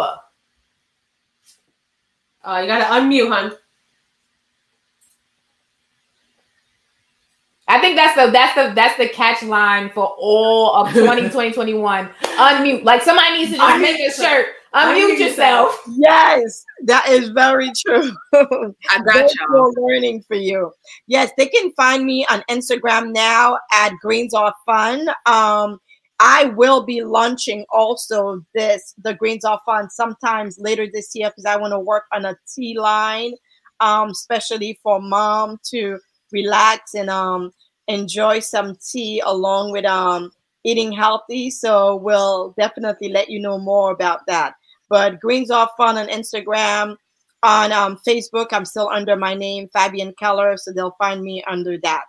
[2.43, 3.51] Uh, you gotta unmute, hun.
[7.68, 12.09] I think that's the that's the that's the catch line for all of 2020, 2021.
[12.22, 12.84] Unmute.
[12.84, 14.47] Like somebody needs to just Unmute make a shirt.
[14.76, 15.82] Unmute Unmute yourself.
[15.97, 18.11] Yes, that is very true.
[18.34, 19.74] I got y'all.
[19.78, 20.72] learning for you.
[21.07, 25.07] Yes, they can find me on Instagram now at Greens Are Fun.
[25.26, 25.80] Um,
[26.20, 31.45] I will be launching also this the Greens Are Fun sometimes later this year because
[31.45, 33.34] I want to work on a tea line,
[33.80, 35.99] um, especially for mom to
[36.32, 37.51] relax and um
[37.88, 40.32] enjoy some tea along with um
[40.63, 41.49] eating healthy.
[41.51, 44.55] So we'll definitely let you know more about that.
[44.89, 46.97] But Greens Are Fun on Instagram,
[47.43, 50.57] on um, Facebook, I'm still under my name, Fabian Keller.
[50.57, 52.03] So they'll find me under that.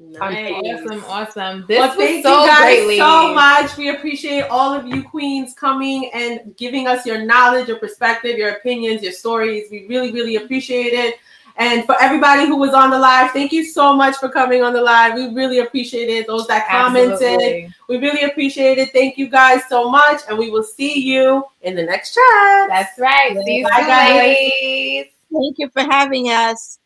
[0.00, 0.54] Nice.
[0.54, 1.64] Awesome, awesome.
[1.66, 3.76] This Well, was thank so you guys great, so much.
[3.76, 8.50] We appreciate all of you queens coming and giving us your knowledge, your perspective, your
[8.50, 9.64] opinions, your stories.
[9.72, 11.16] We really, really appreciate it.
[11.56, 14.72] And for everybody who was on the live, thank you so much for coming on
[14.72, 15.14] the live.
[15.14, 16.28] We really appreciate it.
[16.28, 17.74] Those that commented, Absolutely.
[17.88, 18.92] we really appreciate it.
[18.92, 20.20] Thank you guys so much.
[20.28, 22.68] And we will see you in the next chat.
[22.68, 23.36] That's right.
[23.44, 24.14] See you Bye, soon, guys.
[24.14, 25.06] ladies.
[25.32, 26.78] Thank you for having us.